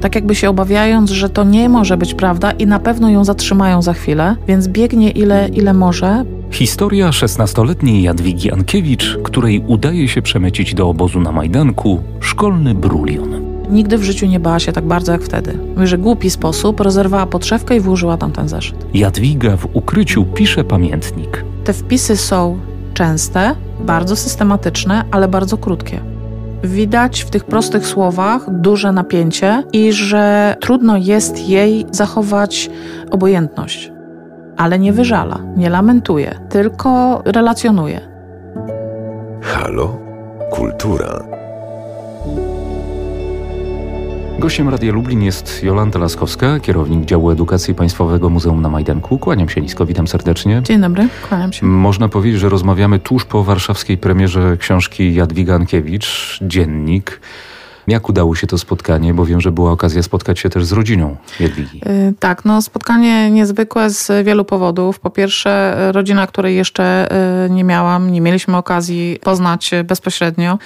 Tak 0.00 0.14
jakby 0.14 0.34
się 0.34 0.50
obawiając, 0.50 1.10
że 1.10 1.28
to 1.28 1.44
nie 1.44 1.68
może 1.68 1.96
być 1.96 2.14
prawda 2.14 2.50
i 2.52 2.66
na 2.66 2.78
pewno 2.78 3.10
ją 3.10 3.24
zatrzymają 3.24 3.82
za 3.82 3.92
chwilę, 3.92 4.36
więc 4.48 4.68
biegnie 4.68 5.10
ile, 5.10 5.48
ile 5.48 5.74
może. 5.74 6.24
Historia 6.50 7.10
16-letniej 7.10 8.02
Jadwigi 8.02 8.52
Ankiewicz, 8.52 9.18
której 9.24 9.64
udaje 9.66 10.08
się 10.08 10.22
przemycić 10.22 10.74
do 10.74 10.88
obozu 10.88 11.20
na 11.20 11.32
Majdanku 11.32 12.02
szkolny 12.20 12.74
brulion. 12.74 13.46
Nigdy 13.70 13.98
w 13.98 14.02
życiu 14.02 14.26
nie 14.26 14.40
bała 14.40 14.58
się 14.58 14.72
tak 14.72 14.84
bardzo 14.84 15.12
jak 15.12 15.22
wtedy. 15.22 15.58
Mówi, 15.74 15.86
że 15.86 15.98
głupi 15.98 16.30
sposób 16.30 16.80
rozerwała 16.80 17.26
podszewkę 17.26 17.76
i 17.76 17.80
włożyła 17.80 18.16
tam 18.16 18.32
ten 18.32 18.48
zeszyt. 18.48 18.86
Jadwiga 18.94 19.56
w 19.56 19.66
ukryciu 19.72 20.24
pisze 20.24 20.64
pamiętnik. 20.64 21.44
Te 21.64 21.72
wpisy 21.72 22.16
są 22.16 22.58
częste, 22.94 23.54
bardzo 23.80 24.16
systematyczne, 24.16 25.04
ale 25.10 25.28
bardzo 25.28 25.58
krótkie. 25.58 26.00
Widać 26.64 27.22
w 27.22 27.30
tych 27.30 27.44
prostych 27.44 27.86
słowach 27.86 28.50
duże 28.50 28.92
napięcie 28.92 29.62
i 29.72 29.92
że 29.92 30.56
trudno 30.60 30.96
jest 30.96 31.48
jej 31.48 31.86
zachować 31.90 32.70
obojętność. 33.10 33.92
Ale 34.56 34.78
nie 34.78 34.92
wyżala, 34.92 35.38
nie 35.56 35.70
lamentuje, 35.70 36.38
tylko 36.48 37.22
relacjonuje. 37.24 38.00
Halo? 39.42 39.98
Kultura. 40.50 41.24
Gościem 44.38 44.68
Radia 44.68 44.92
Lublin 44.92 45.22
jest 45.22 45.62
Jolanta 45.62 45.98
Laskowska, 45.98 46.60
kierownik 46.60 47.04
działu 47.04 47.30
edukacji 47.30 47.74
Państwowego 47.74 48.30
Muzeum 48.30 48.62
na 48.62 48.68
Majdanku. 48.68 49.18
Kłaniam 49.18 49.48
się 49.48 49.60
nisko, 49.60 49.86
witam 49.86 50.08
serdecznie. 50.08 50.62
Dzień 50.64 50.80
dobry, 50.80 51.08
kłaniam 51.28 51.52
się. 51.52 51.66
Można 51.66 52.08
powiedzieć, 52.08 52.40
że 52.40 52.48
rozmawiamy 52.48 52.98
tuż 52.98 53.24
po 53.24 53.44
warszawskiej 53.44 53.98
premierze 53.98 54.56
książki 54.56 55.14
Jadwiga 55.14 55.54
Ankiewicz, 55.54 56.38
Dziennik. 56.42 57.20
Jak 57.88 58.08
udało 58.08 58.34
się 58.34 58.46
to 58.46 58.58
spotkanie? 58.58 59.14
Bo 59.14 59.24
wiem, 59.24 59.40
że 59.40 59.52
była 59.52 59.72
okazja 59.72 60.02
spotkać 60.02 60.38
się 60.38 60.48
też 60.48 60.64
z 60.64 60.72
rodziną 60.72 61.16
Jadwigi. 61.40 61.80
Yy, 61.86 62.14
tak, 62.18 62.44
no 62.44 62.62
spotkanie 62.62 63.30
niezwykłe 63.30 63.90
z 63.90 64.26
wielu 64.26 64.44
powodów. 64.44 65.00
Po 65.00 65.10
pierwsze, 65.10 65.76
rodzina, 65.92 66.26
której 66.26 66.56
jeszcze 66.56 67.08
yy, 67.42 67.54
nie 67.54 67.64
miałam, 67.64 68.12
nie 68.12 68.20
mieliśmy 68.20 68.56
okazji 68.56 69.18
poznać 69.22 69.70
bezpośrednio. 69.84 70.58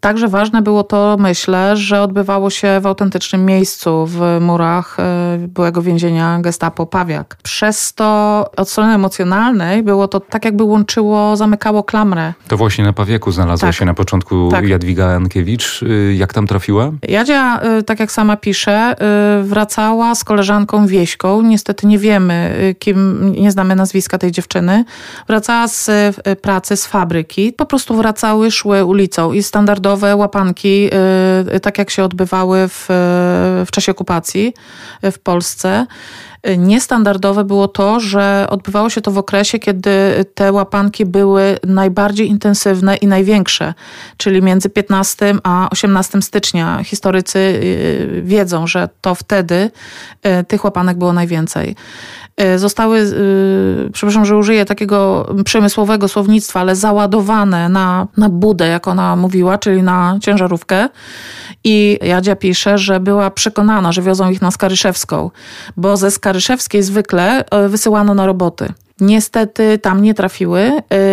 Także 0.00 0.28
ważne 0.28 0.62
było 0.62 0.82
to, 0.82 1.16
myślę, 1.20 1.76
że 1.76 2.02
odbywało 2.02 2.50
się 2.50 2.80
w 2.80 2.86
autentycznym 2.86 3.46
miejscu, 3.46 4.06
w 4.06 4.38
murach 4.40 4.96
yy, 5.40 5.48
byłego 5.48 5.82
więzienia 5.82 6.38
Gestapo 6.40 6.86
Pawiak. 6.86 7.36
Przez 7.42 7.94
to 7.94 8.50
od 8.56 8.68
strony 8.68 8.94
emocjonalnej 8.94 9.82
było 9.82 10.08
to 10.08 10.20
tak, 10.20 10.44
jakby 10.44 10.64
łączyło, 10.64 11.36
zamykało 11.36 11.82
klamrę. 11.82 12.34
To 12.48 12.56
właśnie 12.56 12.84
na 12.84 12.92
Pawiaku 12.92 13.32
znalazła 13.32 13.68
tak. 13.68 13.76
się 13.76 13.84
na 13.84 13.94
początku 13.94 14.48
tak. 14.50 14.68
Jadwiga 14.68 15.06
Ankiewicz. 15.06 15.84
Jak 16.14 16.32
tam 16.32 16.46
trafiła? 16.46 16.59
Jadzia, 17.08 17.60
tak 17.86 18.00
jak 18.00 18.12
sama 18.12 18.36
pisze, 18.36 18.96
wracała 19.42 20.14
z 20.14 20.24
koleżanką 20.24 20.86
Wieśką. 20.86 21.42
Niestety 21.42 21.86
nie 21.86 21.98
wiemy, 21.98 22.74
kim, 22.78 23.32
nie 23.32 23.50
znamy 23.50 23.76
nazwiska 23.76 24.18
tej 24.18 24.32
dziewczyny. 24.32 24.84
Wracała 25.28 25.68
z 25.68 25.90
pracy, 26.40 26.76
z 26.76 26.86
fabryki. 26.86 27.52
Po 27.52 27.66
prostu 27.66 27.96
wracały, 27.96 28.50
szły 28.50 28.84
ulicą 28.84 29.32
i 29.32 29.42
standardowe 29.42 30.16
łapanki, 30.16 30.90
y, 31.56 31.60
tak 31.60 31.78
jak 31.78 31.90
się 31.90 32.04
odbywały 32.04 32.68
w, 32.68 32.86
w 33.66 33.68
czasie 33.70 33.92
okupacji 33.92 34.54
w 35.02 35.18
Polsce. 35.18 35.86
Niestandardowe 36.58 37.44
było 37.44 37.68
to, 37.68 38.00
że 38.00 38.46
odbywało 38.50 38.90
się 38.90 39.00
to 39.00 39.10
w 39.10 39.18
okresie, 39.18 39.58
kiedy 39.58 39.90
te 40.34 40.52
łapanki 40.52 41.06
były 41.06 41.58
najbardziej 41.66 42.28
intensywne 42.28 42.96
i 42.96 43.06
największe, 43.06 43.74
czyli 44.16 44.42
między 44.42 44.70
15 44.70 45.34
a 45.42 45.68
18 45.70 46.22
stycznia. 46.22 46.84
Historycy 46.84 47.38
y, 47.38 48.22
wiedzą, 48.24 48.66
że 48.66 48.88
to 49.00 49.14
wtedy 49.14 49.70
y, 50.40 50.44
tych 50.44 50.64
łapanek 50.64 50.98
było 50.98 51.12
najwięcej. 51.12 51.76
E, 52.36 52.58
zostały, 52.58 53.12
przepraszam, 53.92 54.24
że 54.24 54.36
użyję 54.36 54.64
takiego 54.64 55.28
przemysłowego 55.44 56.08
słownictwa, 56.08 56.60
ale 56.60 56.76
załadowane 56.76 57.68
na, 57.68 58.06
na 58.16 58.28
budę, 58.28 58.68
jak 58.68 58.88
ona 58.88 59.16
mówiła, 59.16 59.58
czyli 59.58 59.82
na 59.82 60.18
ciężarówkę. 60.20 60.88
I 61.64 61.98
Jadzia 62.02 62.36
pisze, 62.36 62.78
że 62.78 63.00
była 63.00 63.30
przekonana, 63.30 63.92
że 63.92 64.02
wiozą 64.02 64.30
ich 64.30 64.42
na 64.42 64.50
Skaryszewską, 64.50 65.30
bo 65.76 65.96
ze 65.96 66.10
Skaryszewskiej 66.10 66.82
zwykle 66.82 67.44
e, 67.50 67.68
wysyłano 67.68 68.14
na 68.14 68.26
roboty. 68.26 68.72
Niestety 69.00 69.78
tam 69.78 70.02
nie 70.02 70.14
trafiły. 70.14 70.72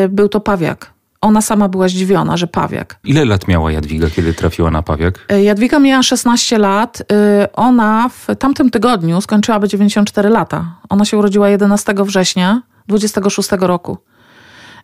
Był 0.09 0.29
to 0.29 0.39
pawiak 0.39 0.97
ona 1.21 1.41
sama 1.41 1.69
była 1.69 1.87
zdziwiona, 1.87 2.37
że 2.37 2.47
pawiak. 2.47 2.99
Ile 3.03 3.25
lat 3.25 3.47
miała 3.47 3.71
Jadwiga, 3.71 4.09
kiedy 4.09 4.33
trafiła 4.33 4.71
na 4.71 4.83
pawiak? 4.83 5.25
E, 5.29 5.43
Jadwiga 5.43 5.79
miała 5.79 6.03
16 6.03 6.57
lat. 6.57 7.03
E, 7.11 7.47
ona 7.53 8.09
w 8.09 8.35
tamtym 8.35 8.69
tygodniu 8.69 9.21
skończyłaby 9.21 9.67
94 9.67 10.29
lata. 10.29 10.75
Ona 10.89 11.05
się 11.05 11.17
urodziła 11.17 11.49
11 11.49 11.93
września 11.97 12.61
26 12.87 13.49
roku. 13.59 13.97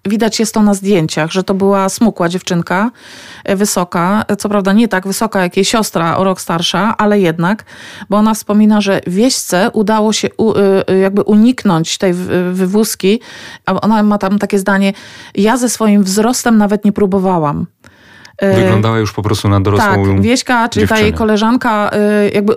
Widać 0.08 0.40
jest 0.40 0.54
to 0.54 0.62
na 0.62 0.74
zdjęciach, 0.74 1.32
że 1.32 1.44
to 1.44 1.54
była 1.54 1.90
smukła 1.90 2.30
dziewczynka, 2.30 2.92
e, 3.44 3.56
wysoka. 3.56 4.26
Co 4.38 4.50
prawda 4.50 4.74
nie 4.74 4.88
tak 4.88 5.08
wysoka 5.08 5.42
jak 5.42 5.58
jej 5.58 5.66
siostra, 5.66 6.18
o 6.18 6.24
rok 6.24 6.42
starsza, 6.42 6.98
ale 6.98 7.20
jednak, 7.20 7.66
bo 8.10 8.18
ona 8.18 8.34
wspomina, 8.34 8.82
że 8.82 9.02
wieśce 9.08 9.70
udało 9.74 10.14
się 10.14 10.30
u, 10.38 10.54
e, 10.54 10.88
e, 10.88 10.98
jakby 10.98 11.22
uniknąć 11.22 11.98
tej 11.98 12.14
wywózki. 12.52 13.20
Ona 13.66 14.04
ma 14.04 14.18
tam 14.18 14.40
takie 14.40 14.60
zdanie, 14.60 14.94
ja 15.36 15.58
ze 15.58 15.70
swoim 15.70 16.04
wzrostem 16.04 16.58
nawet 16.58 16.86
nie 16.86 16.92
próbowałam. 16.92 17.66
Wyglądała 18.42 18.98
już 18.98 19.14
po 19.14 19.22
prostu 19.22 19.50
na 19.50 19.62
dorosłą 19.62 20.06
Tak, 20.06 20.22
Wieśka, 20.22 20.70
czyli 20.70 20.88
ta 20.88 21.00
jej 21.00 21.14
koleżanka, 21.14 21.92
jakby, 22.34 22.56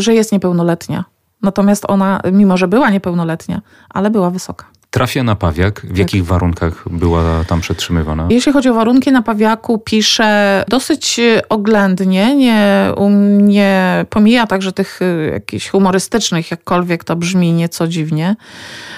że 0.00 0.14
jest 0.14 0.32
niepełnoletnia. 0.32 1.04
Natomiast 1.42 1.84
ona, 1.88 2.20
mimo 2.32 2.56
że 2.56 2.68
była 2.68 2.90
niepełnoletnia, 2.90 3.60
ale 3.88 4.10
była 4.10 4.30
wysoka. 4.30 4.66
Trafia 4.96 5.22
na 5.22 5.36
Pawiak. 5.36 5.80
W 5.80 5.88
tak. 5.88 5.98
jakich 5.98 6.26
warunkach 6.26 6.88
była 6.90 7.44
tam 7.44 7.60
przetrzymywana? 7.60 8.26
Jeśli 8.30 8.52
chodzi 8.52 8.68
o 8.68 8.74
warunki 8.74 9.12
na 9.12 9.22
Pawiaku, 9.22 9.78
pisze 9.78 10.64
dosyć 10.68 11.20
oględnie, 11.48 12.36
nie, 12.36 12.92
nie 13.40 14.04
pomija 14.10 14.46
także 14.46 14.72
tych 14.72 15.02
y, 15.02 15.30
jakichś 15.32 15.68
humorystycznych, 15.68 16.50
jakkolwiek 16.50 17.04
to 17.04 17.16
brzmi 17.16 17.52
nieco 17.52 17.88
dziwnie, 17.88 18.36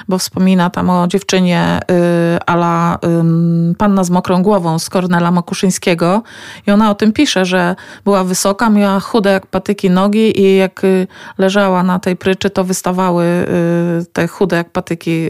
bo 0.09 0.19
wspomina 0.19 0.71
tam 0.71 0.91
o 0.91 1.09
dziewczynie 1.09 1.81
y, 1.91 2.45
ala 2.47 2.99
y, 3.71 3.75
panna 3.75 4.05
z 4.05 4.11
mokrą 4.11 4.43
głową 4.43 4.79
z 4.79 4.91
Kornela 4.91 5.31
Mokuszyńskiego 5.31 6.23
i 6.67 6.71
ona 6.71 6.91
o 6.91 6.95
tym 6.95 7.13
pisze, 7.13 7.45
że 7.45 7.77
była 8.05 8.25
wysoka, 8.25 8.71
miała 8.71 9.01
chude 9.01 9.31
jak 9.31 9.47
patyki 9.47 9.91
nogi 9.91 10.41
i 10.41 10.57
jak 10.57 10.83
leżała 11.39 11.83
na 11.83 11.99
tej 11.99 12.17
pryczy, 12.17 12.51
to 12.51 12.65
wystawały 12.65 13.25
y, 13.25 14.07
te 14.13 14.29
chude 14.29 14.57
jak 14.57 14.71
patyki 14.71 15.29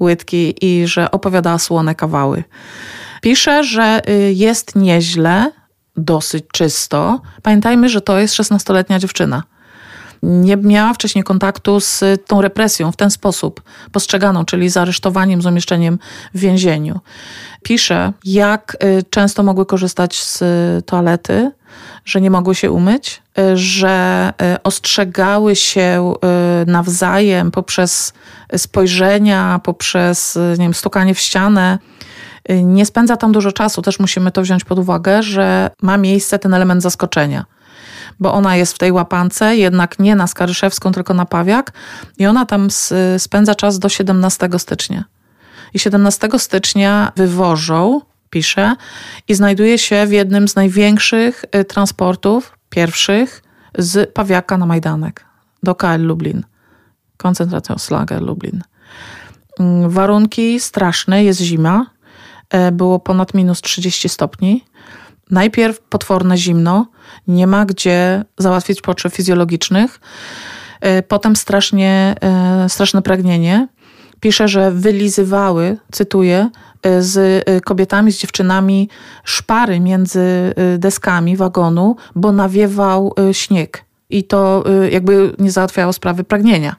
łydki 0.00 0.54
i 0.60 0.86
że 0.86 1.10
opowiadała 1.10 1.58
słone 1.58 1.94
kawały. 1.94 2.44
Pisze, 3.22 3.64
że 3.64 4.00
y, 4.08 4.32
jest 4.32 4.76
nieźle, 4.76 5.52
dosyć 5.96 6.44
czysto. 6.52 7.20
Pamiętajmy, 7.42 7.88
że 7.88 8.00
to 8.00 8.18
jest 8.18 8.34
16-letnia 8.34 8.98
dziewczyna. 8.98 9.42
Nie 10.24 10.56
miała 10.56 10.94
wcześniej 10.94 11.24
kontaktu 11.24 11.80
z 11.80 12.04
tą 12.26 12.40
represją 12.40 12.92
w 12.92 12.96
ten 12.96 13.10
sposób 13.10 13.62
postrzeganą, 13.92 14.44
czyli 14.44 14.68
z 14.68 14.76
aresztowaniem, 14.76 15.42
z 15.42 15.46
umieszczeniem 15.46 15.98
w 16.34 16.38
więzieniu. 16.38 17.00
Pisze, 17.62 18.12
jak 18.24 18.76
y, 18.84 19.02
często 19.10 19.42
mogły 19.42 19.66
korzystać 19.66 20.22
z 20.22 20.42
toalety, 20.86 21.50
że 22.04 22.20
nie 22.20 22.30
mogły 22.30 22.54
się 22.54 22.70
umyć, 22.70 23.22
y, 23.38 23.56
że 23.56 24.32
y, 24.54 24.62
ostrzegały 24.62 25.56
się 25.56 26.14
y, 26.62 26.70
nawzajem 26.70 27.50
poprzez 27.50 28.12
spojrzenia, 28.56 29.60
poprzez 29.64 30.38
nie 30.50 30.64
wiem, 30.64 30.74
stukanie 30.74 31.14
w 31.14 31.18
ścianę. 31.18 31.78
Nie 32.48 32.86
spędza 32.86 33.16
tam 33.16 33.32
dużo 33.32 33.52
czasu, 33.52 33.82
też 33.82 33.98
musimy 33.98 34.30
to 34.30 34.42
wziąć 34.42 34.64
pod 34.64 34.78
uwagę, 34.78 35.22
że 35.22 35.70
ma 35.82 35.96
miejsce 35.96 36.38
ten 36.38 36.54
element 36.54 36.82
zaskoczenia 36.82 37.44
bo 38.20 38.32
ona 38.32 38.56
jest 38.56 38.72
w 38.72 38.78
tej 38.78 38.92
łapance, 38.92 39.56
jednak 39.56 39.98
nie 39.98 40.16
na 40.16 40.26
Skaryszewską, 40.26 40.92
tylko 40.92 41.14
na 41.14 41.26
Pawiak 41.26 41.72
i 42.18 42.26
ona 42.26 42.46
tam 42.46 42.68
spędza 43.18 43.54
czas 43.54 43.78
do 43.78 43.88
17 43.88 44.48
stycznia. 44.58 45.04
I 45.74 45.78
17 45.78 46.28
stycznia 46.38 47.12
wywożą 47.16 48.00
pisze, 48.34 48.76
i 49.28 49.34
znajduje 49.34 49.78
się 49.78 50.06
w 50.06 50.12
jednym 50.12 50.48
z 50.48 50.56
największych 50.56 51.44
y, 51.56 51.64
transportów, 51.64 52.58
pierwszych, 52.70 53.42
z 53.78 54.12
Pawiaka 54.12 54.58
na 54.58 54.66
Majdanek, 54.66 55.24
do 55.62 55.74
KL 55.74 56.02
Lublin, 56.02 56.44
koncentracyjny 57.16 58.20
Lublin. 58.20 58.62
Mm, 59.60 59.90
warunki 59.90 60.60
straszne, 60.60 61.24
jest 61.24 61.40
zima, 61.40 61.86
e, 62.50 62.72
było 62.72 62.98
ponad 62.98 63.34
minus 63.34 63.60
30 63.60 64.08
stopni. 64.08 64.64
Najpierw 65.30 65.80
potworne 65.80 66.36
zimno, 66.36 66.86
nie 67.28 67.46
ma 67.46 67.64
gdzie 67.64 68.24
załatwić 68.38 68.80
potrzeb 68.80 69.14
fizjologicznych. 69.14 70.00
E, 70.80 71.02
potem 71.02 71.36
strasznie, 71.36 72.14
e, 72.20 72.68
straszne 72.68 73.02
pragnienie. 73.02 73.68
Pisze, 74.20 74.48
że 74.48 74.70
wylizywały, 74.70 75.76
cytuję, 75.92 76.50
Y, 76.86 77.02
z 77.02 77.44
kobietami, 77.64 78.12
z 78.12 78.18
dziewczynami 78.18 78.88
szpary 79.24 79.80
między 79.80 80.54
deskami 80.78 81.36
wagonu, 81.36 81.96
bo 82.14 82.32
nawiewał 82.32 83.14
śnieg. 83.32 83.84
i 84.10 84.24
to 84.24 84.64
jakby 84.90 85.34
nie 85.38 85.50
załatwiało 85.50 85.92
sprawy 85.92 86.24
pragnienia, 86.24 86.76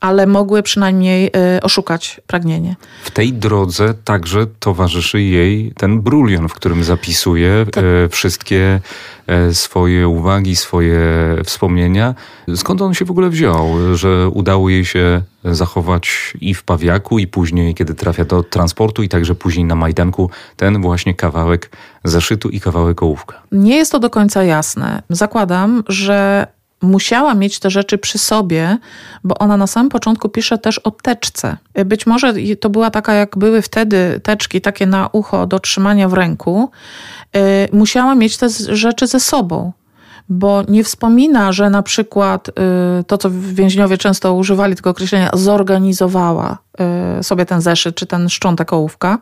ale 0.00 0.26
mogły 0.26 0.62
przynajmniej 0.62 1.26
y, 1.56 1.62
oszukać 1.62 2.20
pragnienie. 2.26 2.76
W 3.04 3.10
tej 3.10 3.32
drodze 3.32 3.94
także 4.04 4.46
towarzyszy 4.60 5.22
jej 5.22 5.72
ten 5.76 6.00
brulion, 6.00 6.48
w 6.48 6.54
którym 6.54 6.84
zapisuje 6.84 7.66
Tak. 7.72 7.84
e, 7.84 8.08
wszystkie 8.08 8.80
e, 9.26 9.54
swoje 9.54 10.08
uwagi, 10.08 10.56
swoje 10.56 10.98
wspomnienia. 11.44 12.14
Skąd 12.56 12.82
on 12.82 12.94
się 12.94 13.04
w 13.04 13.10
ogóle 13.10 13.30
wziął, 13.30 13.96
że 13.96 14.28
udało 14.28 14.68
jej 14.68 14.84
się 14.84 15.22
zachować 15.44 16.34
i 16.40 16.54
w 16.54 16.62
Pawiaku, 16.62 17.18
i 17.18 17.26
później, 17.26 17.74
kiedy 17.74 17.94
trafia 17.94 18.24
do 18.24 18.42
transportu, 18.42 19.02
i 19.02 19.08
także 19.08 19.34
później 19.34 19.64
na 19.64 19.74
Majdanku, 19.74 20.30
ten 20.56 20.82
właśnie 20.82 21.14
kawałek 21.14 21.70
zeszytu 22.04 22.48
i 22.48 22.60
kawałek 22.60 23.02
ołówka. 23.02 23.42
Nie 23.52 23.76
jest 23.76 23.92
to 23.92 23.98
do 23.98 24.10
końca 24.10 24.44
jasne. 24.44 25.02
Zakładam, 25.10 25.82
że 25.88 26.46
musiała 26.82 27.34
mieć 27.34 27.58
te 27.58 27.70
rzeczy 27.70 27.98
przy 27.98 28.18
sobie, 28.18 28.78
bo 29.24 29.38
ona 29.38 29.56
na 29.56 29.66
samym 29.66 29.90
początku 29.90 30.28
pisze 30.28 30.58
też 30.58 30.78
o 30.78 30.90
teczce. 30.90 31.56
Być 31.84 32.06
może 32.06 32.34
to 32.60 32.70
była 32.70 32.90
taka, 32.90 33.14
jak 33.14 33.38
były 33.38 33.62
wtedy 33.62 34.20
teczki, 34.22 34.60
takie 34.60 34.86
na 34.86 35.08
ucho 35.12 35.46
do 35.46 35.58
trzymania 35.58 36.08
w 36.08 36.12
ręku. 36.12 36.70
Yy, 37.34 37.40
Musiała 37.72 38.14
mieć 38.14 38.36
te 38.36 38.48
rzeczy 38.68 39.06
ze 39.06 39.20
sobą. 39.20 39.72
Bo 40.28 40.62
nie 40.68 40.84
wspomina, 40.84 41.52
że 41.52 41.70
na 41.70 41.82
przykład 41.82 42.48
yy, 42.48 43.04
to, 43.04 43.18
co 43.18 43.30
więźniowie 43.30 43.98
często 43.98 44.34
używali 44.34 44.76
tego 44.76 44.90
określenia, 44.90 45.30
zorganizowała 45.32 46.58
sobie 47.22 47.46
ten 47.46 47.60
zeszyt 47.60 47.96
czy 47.96 48.06
ten 48.06 48.28
szczątek 48.28 48.72
ołówka, 48.72 49.18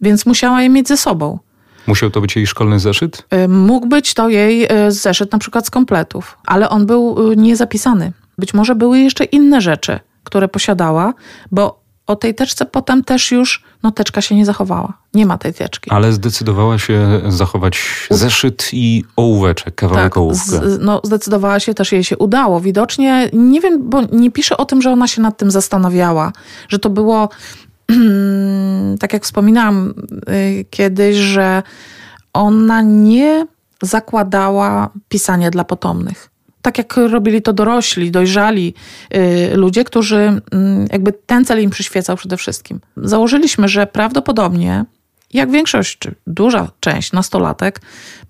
więc 0.00 0.26
musiała 0.26 0.62
je 0.62 0.68
mieć 0.68 0.88
ze 0.88 0.96
sobą. 0.96 1.38
Musiał 1.86 2.10
to 2.10 2.20
być 2.20 2.36
jej 2.36 2.46
szkolny 2.46 2.78
zeszyt? 2.78 3.26
Y, 3.34 3.48
Mógł 3.48 3.86
być 3.86 4.14
to 4.14 4.28
jej 4.28 4.64
y, 4.86 4.92
zeszyt 4.92 5.32
na 5.32 5.38
przykład 5.38 5.66
z 5.66 5.70
kompletów, 5.70 6.38
ale 6.46 6.70
on 6.70 6.86
był 6.86 7.32
y, 7.32 7.36
niezapisany. 7.36 8.12
Być 8.38 8.54
może 8.54 8.74
były 8.74 8.98
jeszcze 8.98 9.24
inne 9.24 9.60
rzeczy, 9.60 10.00
które 10.24 10.48
posiadała, 10.48 11.14
bo 11.52 11.86
o 12.06 12.16
tej 12.16 12.34
teczce 12.34 12.66
potem 12.66 13.04
też 13.04 13.32
już, 13.32 13.62
no 13.82 13.90
teczka 13.90 14.20
się 14.20 14.34
nie 14.34 14.46
zachowała. 14.46 14.92
Nie 15.14 15.26
ma 15.26 15.38
tej 15.38 15.54
teczki. 15.54 15.90
Ale 15.90 16.12
zdecydowała 16.12 16.78
się 16.78 17.20
zachować 17.28 17.80
zeszyt 18.10 18.68
i 18.72 19.04
ołóweczek, 19.16 19.74
kawałek 19.74 20.04
tak, 20.04 20.16
ołówka. 20.16 20.44
z, 20.44 20.78
no, 20.80 21.00
zdecydowała 21.04 21.60
się, 21.60 21.74
też 21.74 21.92
jej 21.92 22.04
się 22.04 22.18
udało. 22.18 22.60
Widocznie, 22.60 23.30
nie 23.32 23.60
wiem, 23.60 23.90
bo 23.90 24.02
nie 24.12 24.30
pisze 24.30 24.56
o 24.56 24.64
tym, 24.64 24.82
że 24.82 24.90
ona 24.90 25.08
się 25.08 25.22
nad 25.22 25.36
tym 25.38 25.50
zastanawiała, 25.50 26.32
że 26.68 26.78
to 26.78 26.90
było, 26.90 27.28
tak 29.00 29.12
jak 29.12 29.24
wspominałam 29.24 29.94
y, 30.28 30.64
kiedyś, 30.70 31.16
że 31.16 31.62
ona 32.32 32.82
nie 32.82 33.46
zakładała 33.82 34.90
pisania 35.08 35.50
dla 35.50 35.64
potomnych. 35.64 36.30
Tak 36.62 36.78
jak 36.78 36.96
robili 36.96 37.42
to 37.42 37.52
dorośli, 37.52 38.10
dojrzali 38.10 38.74
y, 39.14 39.56
ludzie, 39.56 39.84
którzy 39.84 40.40
mm, 40.50 40.86
jakby 40.92 41.12
ten 41.12 41.44
cel 41.44 41.62
im 41.62 41.70
przyświecał 41.70 42.16
przede 42.16 42.36
wszystkim. 42.36 42.80
Założyliśmy, 42.96 43.68
że 43.68 43.86
prawdopodobnie 43.86 44.84
jak 45.32 45.50
większość, 45.50 45.98
czy 45.98 46.14
duża 46.26 46.70
część 46.80 47.12
nastolatek, 47.12 47.80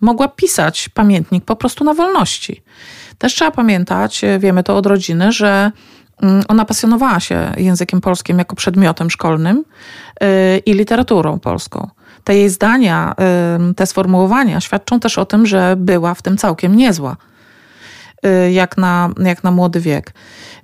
mogła 0.00 0.28
pisać 0.28 0.88
pamiętnik 0.88 1.44
po 1.44 1.56
prostu 1.56 1.84
na 1.84 1.94
wolności. 1.94 2.62
Też 3.18 3.34
trzeba 3.34 3.50
pamiętać, 3.50 4.24
e, 4.24 4.38
wiemy 4.38 4.62
to 4.62 4.76
od 4.76 4.86
rodziny, 4.86 5.32
że 5.32 5.48
mm, 5.48 5.72
ona 6.48 6.64
pasjonowała 6.64 7.20
się 7.20 7.52
językiem 7.56 8.00
polskim 8.00 8.38
jako 8.38 8.56
przedmiotem 8.56 9.10
szkolnym 9.10 9.64
yy, 10.20 10.28
i 10.58 10.72
literaturą 10.72 11.38
polską. 11.38 11.90
Te 12.24 12.36
jej 12.36 12.50
zdania, 12.50 13.14
te 13.76 13.86
sformułowania 13.86 14.60
świadczą 14.60 15.00
też 15.00 15.18
o 15.18 15.24
tym, 15.24 15.46
że 15.46 15.74
była 15.78 16.14
w 16.14 16.22
tym 16.22 16.36
całkiem 16.36 16.76
niezła, 16.76 17.16
yy, 18.22 18.52
jak 18.52 18.76
na, 18.76 19.10
jak 19.24 19.44
na 19.44 19.50
młody 19.50 19.80
wiek. 19.80 20.14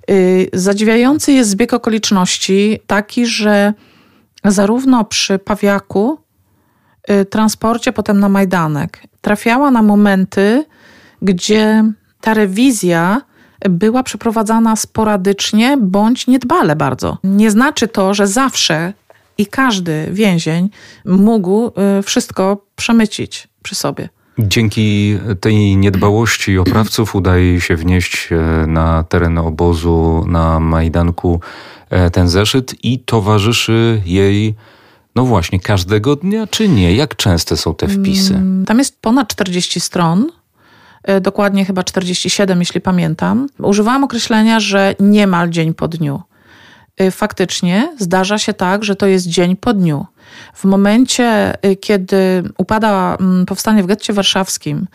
Yy, 0.07 0.15
Zadziwiający 0.53 1.31
jest 1.31 1.49
zbieg 1.49 1.73
okoliczności 1.73 2.79
taki, 2.87 3.25
że 3.25 3.73
zarówno 4.45 5.03
przy 5.03 5.39
Pawiaku, 5.39 6.19
y, 7.11 7.25
transporcie 7.25 7.93
potem 7.93 8.19
na 8.19 8.29
Majdanek, 8.29 9.01
trafiała 9.21 9.71
na 9.71 9.81
momenty, 9.81 10.65
gdzie 11.21 11.83
ta 12.21 12.33
rewizja 12.33 13.21
była 13.69 14.03
przeprowadzana 14.03 14.75
sporadycznie 14.75 15.77
bądź 15.81 16.27
niedbale 16.27 16.75
bardzo. 16.75 17.17
Nie 17.23 17.51
znaczy 17.51 17.87
to, 17.87 18.13
że 18.13 18.27
zawsze 18.27 18.93
i 19.37 19.45
każdy 19.45 20.07
więzień 20.11 20.69
mógł 21.05 21.67
y, 21.99 22.03
wszystko 22.03 22.65
przemycić 22.75 23.47
przy 23.63 23.75
sobie. 23.75 24.09
Dzięki 24.39 25.17
tej 25.41 25.77
niedbałości 25.77 26.57
oprawców 26.57 27.15
udaje 27.15 27.61
się 27.61 27.75
wnieść 27.75 28.29
e, 28.31 28.67
na 28.67 29.03
teren 29.03 29.37
obozu 29.37 30.25
na 30.27 30.59
Majdanku 30.59 31.39
e, 31.89 32.09
ten 32.09 32.27
zeszyt 32.27 32.75
i 32.83 32.99
towarzyszy 32.99 34.01
jej, 34.05 34.55
no 35.15 35.25
właśnie, 35.25 35.59
każdego 35.59 36.15
dnia, 36.15 36.47
czy 36.47 36.69
nie? 36.69 36.95
Jak 36.95 37.15
częste 37.15 37.57
są 37.57 37.75
te 37.75 37.87
wpisy? 37.87 38.33
Mm, 38.35 38.65
Tam 38.65 38.79
jest 38.79 39.01
ponad 39.01 39.27
40 39.27 39.79
stron, 39.79 40.29
dokładnie 41.21 41.65
chyba 41.65 41.83
47, 41.83 42.59
jeśli 42.59 42.81
pamiętam. 42.81 43.47
Używałam 43.59 44.03
określenia, 44.03 44.59
że 44.59 44.95
niemal 44.99 45.49
dzień 45.49 45.73
po 45.73 45.87
dniu. 45.87 46.21
Y, 47.01 47.11
Faktycznie 47.11 47.95
zdarza 47.99 48.37
się 48.37 48.53
tak, 48.53 48.83
że 48.83 48.95
to 48.95 49.07
jest 49.07 49.27
dzień 49.27 49.55
po 49.55 49.73
dniu. 49.73 50.05
W 50.53 50.65
momencie, 50.65 51.53
y, 51.65 51.75
kiedy 51.75 52.43
upada 52.57 53.17
mm, 53.19 53.45
powstanie 53.45 53.83
w 53.83 53.85
getcie 53.85 54.13
warszawskim 54.13 54.87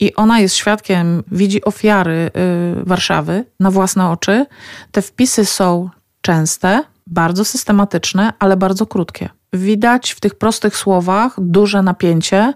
i 0.00 0.14
ona 0.14 0.40
jest 0.40 0.54
świadkiem, 0.54 1.22
widzi 1.32 1.64
ofiary 1.64 2.30
Warszawy 2.76 3.44
na 3.60 3.70
własne 3.70 4.10
oczy, 4.10 4.46
te 4.92 5.02
wpisy 5.02 5.44
są 5.44 5.90
częste, 6.20 6.82
bardzo 7.06 7.44
systematyczne, 7.44 8.32
ale 8.38 8.56
bardzo 8.56 8.86
krótkie. 8.86 9.28
Widać 9.52 10.10
w 10.10 10.20
tych 10.20 10.34
prostych 10.34 10.76
słowach 10.76 11.34
duże 11.38 11.82
napięcie 11.82 12.52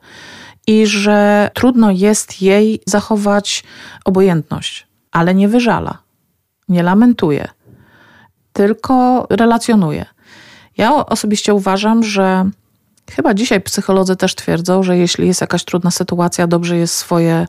i 0.67 0.87
że 0.87 1.51
trudno 1.55 1.91
jest 1.91 2.43
jej 2.43 2.81
zachować 2.87 3.65
obojętność, 4.05 4.87
ale 5.13 5.35
nie 5.35 5.49
wyżala, 5.49 5.99
nie 6.69 6.83
lamentuje, 6.83 7.49
tylko 8.53 9.27
relacjonuje. 9.31 10.07
Ja 10.77 11.07
osobiście 11.07 11.55
uważam, 11.55 12.05
że 12.05 12.51
chyba 13.11 13.35
dzisiaj 13.35 13.61
psycholodzy 13.61 14.17
też 14.17 14.35
twierdzą, 14.35 14.83
że 14.83 14.99
jeśli 14.99 15.27
jest 15.27 15.41
jakaś 15.41 15.65
trudna 15.65 15.91
sytuacja, 15.91 16.47
dobrze 16.47 16.77
jest 16.77 16.95
swoje 16.95 17.47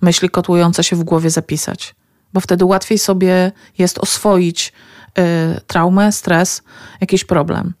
myśli 0.00 0.30
kotłujące 0.30 0.84
się 0.84 0.96
w 0.96 1.04
głowie 1.04 1.30
zapisać, 1.30 1.94
bo 2.32 2.40
wtedy 2.40 2.64
łatwiej 2.64 2.98
sobie 2.98 3.52
jest 3.78 3.98
oswoić 3.98 4.72
y, 5.18 5.60
traumę, 5.66 6.12
stres, 6.12 6.62
jakiś 7.00 7.24
problem. 7.24 7.74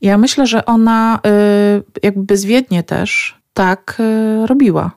Ja 0.00 0.18
myślę, 0.18 0.46
że 0.46 0.64
ona 0.64 1.20
y, 1.26 2.02
jakby 2.02 2.22
bezwiednie 2.22 2.82
też 2.82 3.37
tak 3.58 3.96
y, 4.00 4.46
robiła. 4.46 4.90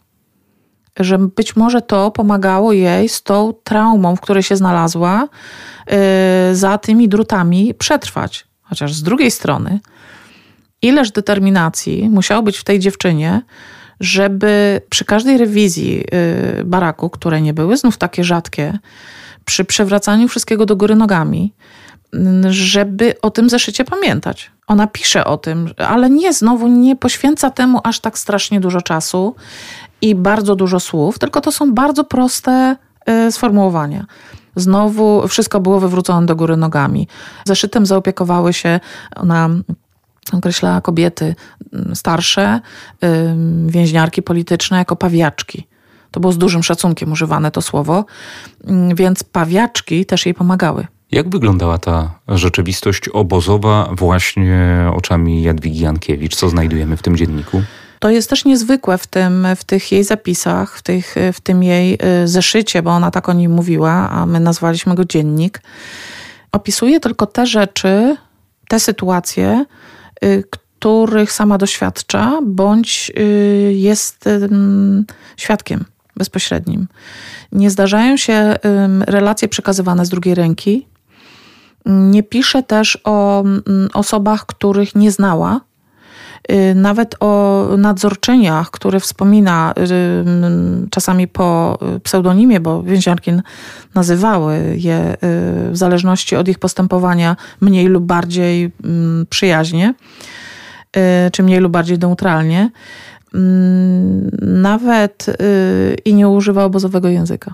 Że 0.99 1.17
być 1.17 1.55
może 1.55 1.81
to 1.81 2.11
pomagało 2.11 2.73
jej 2.73 3.09
z 3.09 3.23
tą 3.23 3.53
traumą, 3.63 4.15
w 4.15 4.21
której 4.21 4.43
się 4.43 4.55
znalazła, 4.55 5.27
y, 6.51 6.55
za 6.55 6.77
tymi 6.77 7.09
drutami 7.09 7.73
przetrwać. 7.73 8.47
Chociaż 8.61 8.93
z 8.93 9.03
drugiej 9.03 9.31
strony, 9.31 9.79
ileż 10.81 11.11
determinacji 11.11 12.09
musiało 12.09 12.43
być 12.43 12.57
w 12.57 12.63
tej 12.63 12.79
dziewczynie, 12.79 13.41
żeby 13.99 14.81
przy 14.89 15.05
każdej 15.05 15.37
rewizji 15.37 16.03
y, 16.59 16.63
baraku, 16.63 17.09
które 17.09 17.41
nie 17.41 17.53
były 17.53 17.77
znów 17.77 17.97
takie 17.97 18.23
rzadkie, 18.23 18.79
przy 19.45 19.65
przewracaniu 19.65 20.27
wszystkiego 20.27 20.65
do 20.65 20.75
góry 20.75 20.95
nogami, 20.95 21.53
żeby 22.49 23.13
o 23.21 23.31
tym 23.31 23.49
zeszycie 23.49 23.85
pamiętać. 23.85 24.51
Ona 24.67 24.87
pisze 24.87 25.25
o 25.25 25.37
tym, 25.37 25.69
ale 25.77 26.09
nie, 26.09 26.33
znowu 26.33 26.67
nie 26.67 26.95
poświęca 26.95 27.49
temu 27.49 27.79
aż 27.83 27.99
tak 27.99 28.19
strasznie 28.19 28.59
dużo 28.59 28.81
czasu 28.81 29.35
i 30.01 30.15
bardzo 30.15 30.55
dużo 30.55 30.79
słów, 30.79 31.19
tylko 31.19 31.41
to 31.41 31.51
są 31.51 31.73
bardzo 31.73 32.03
proste 32.03 32.75
y, 33.27 33.31
sformułowania. 33.31 34.05
Znowu 34.55 35.27
wszystko 35.27 35.59
było 35.59 35.79
wywrócone 35.79 36.25
do 36.25 36.35
góry 36.35 36.57
nogami. 36.57 37.07
Zeszytem 37.45 37.85
zaopiekowały 37.85 38.53
się, 38.53 38.79
ona 39.15 39.49
określała 40.33 40.81
kobiety 40.81 41.35
mm, 41.73 41.95
starsze, 41.95 42.59
więźniarki 43.67 44.21
polityczne 44.21 44.77
jako 44.77 44.95
pawiaczki. 44.95 45.67
To 46.11 46.19
było 46.19 46.33
z 46.33 46.37
dużym 46.37 46.63
szacunkiem 46.63 47.11
używane 47.11 47.51
to 47.51 47.61
słowo, 47.61 48.05
Ym, 48.69 48.95
więc 48.95 49.23
pawiaczki 49.23 50.05
też 50.05 50.25
jej 50.25 50.35
pomagały. 50.35 50.87
Jak 51.11 51.29
wyglądała 51.29 51.77
ta 51.77 52.11
rzeczywistość 52.27 53.09
obozowa 53.09 53.89
właśnie 53.91 54.85
oczami 54.95 55.43
Jadwigi 55.43 55.79
Jankiewicz? 55.79 56.35
Co 56.35 56.49
znajdujemy 56.49 56.97
w 56.97 57.01
tym 57.01 57.17
dzienniku? 57.17 57.63
To 57.99 58.09
jest 58.09 58.29
też 58.29 58.45
niezwykłe 58.45 58.97
w, 58.97 59.07
tym, 59.07 59.47
w 59.55 59.63
tych 59.63 59.91
jej 59.91 60.03
zapisach, 60.03 60.77
w, 60.77 60.81
tych, 60.81 61.15
w 61.33 61.41
tym 61.41 61.63
jej 61.63 61.97
y, 62.23 62.27
zeszycie, 62.27 62.81
bo 62.81 62.91
ona 62.91 63.11
tak 63.11 63.29
o 63.29 63.33
nim 63.33 63.51
mówiła, 63.51 64.09
a 64.09 64.25
my 64.25 64.39
nazwaliśmy 64.39 64.95
go 64.95 65.05
dziennik. 65.05 65.61
Opisuje 66.51 66.99
tylko 66.99 67.25
te 67.25 67.45
rzeczy, 67.45 68.17
te 68.67 68.79
sytuacje, 68.79 69.65
y, 70.23 70.43
których 70.49 71.31
sama 71.31 71.57
doświadcza, 71.57 72.39
bądź 72.45 73.11
y, 73.17 73.73
jest 73.75 74.25
świadkiem 75.37 75.85
bezpośrednim. 76.15 76.87
Nie 77.51 77.69
zdarzają 77.69 78.17
się 78.17 78.55
relacje 79.07 79.47
przekazywane 79.47 80.05
z 80.05 80.09
drugiej 80.09 80.35
ręki. 80.35 80.90
Nie 81.85 82.23
pisze 82.23 82.63
też 82.63 82.97
o 83.03 83.43
osobach, 83.93 84.45
których 84.45 84.95
nie 84.95 85.11
znała. 85.11 85.61
Y, 86.51 86.75
nawet 86.75 87.15
o 87.19 87.65
nadzorczyniach, 87.77 88.71
które 88.71 88.99
wspomina 88.99 89.73
y, 89.77 90.89
czasami 90.89 91.27
po 91.27 91.79
pseudonimie, 92.03 92.59
bo 92.59 92.83
więziarki 92.83 93.31
nazywały 93.95 94.75
je 94.77 95.17
w 95.71 95.77
zależności 95.77 96.35
od 96.35 96.47
ich 96.47 96.59
postępowania 96.59 97.35
mniej 97.61 97.87
lub 97.87 98.03
bardziej 98.03 98.71
przyjaźnie, 99.29 99.93
czy 101.31 101.43
mniej 101.43 101.59
lub 101.59 101.71
bardziej 101.71 101.99
neutralnie. 101.99 102.69
Mm, 103.33 104.29
nawet 104.41 105.29
y, 105.29 105.95
i 106.05 106.13
nie 106.13 106.29
używa 106.29 106.63
obozowego 106.63 107.07
języka. 107.07 107.53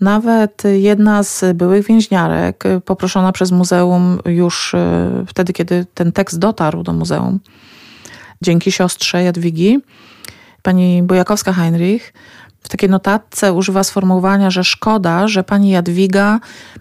Nawet 0.00 0.62
jedna 0.74 1.22
z 1.22 1.56
byłych 1.56 1.86
więźniarek, 1.86 2.66
y, 2.66 2.80
poproszona 2.80 3.32
przez 3.32 3.50
muzeum 3.52 4.18
już 4.26 4.74
y, 4.74 4.78
wtedy, 5.26 5.52
kiedy 5.52 5.86
ten 5.94 6.12
tekst 6.12 6.38
dotarł 6.38 6.82
do 6.82 6.92
muzeum, 6.92 7.40
dzięki 8.42 8.72
siostrze 8.72 9.22
Jadwigi, 9.22 9.78
pani 10.62 11.02
Bojakowska-Heinrich, 11.02 12.12
w 12.62 12.68
takiej 12.68 12.90
notatce 12.90 13.52
używa 13.52 13.84
sformułowania, 13.84 14.50
że 14.50 14.64
szkoda, 14.64 15.28
że 15.28 15.44
pani 15.44 15.70
Jadwiga 15.70 16.40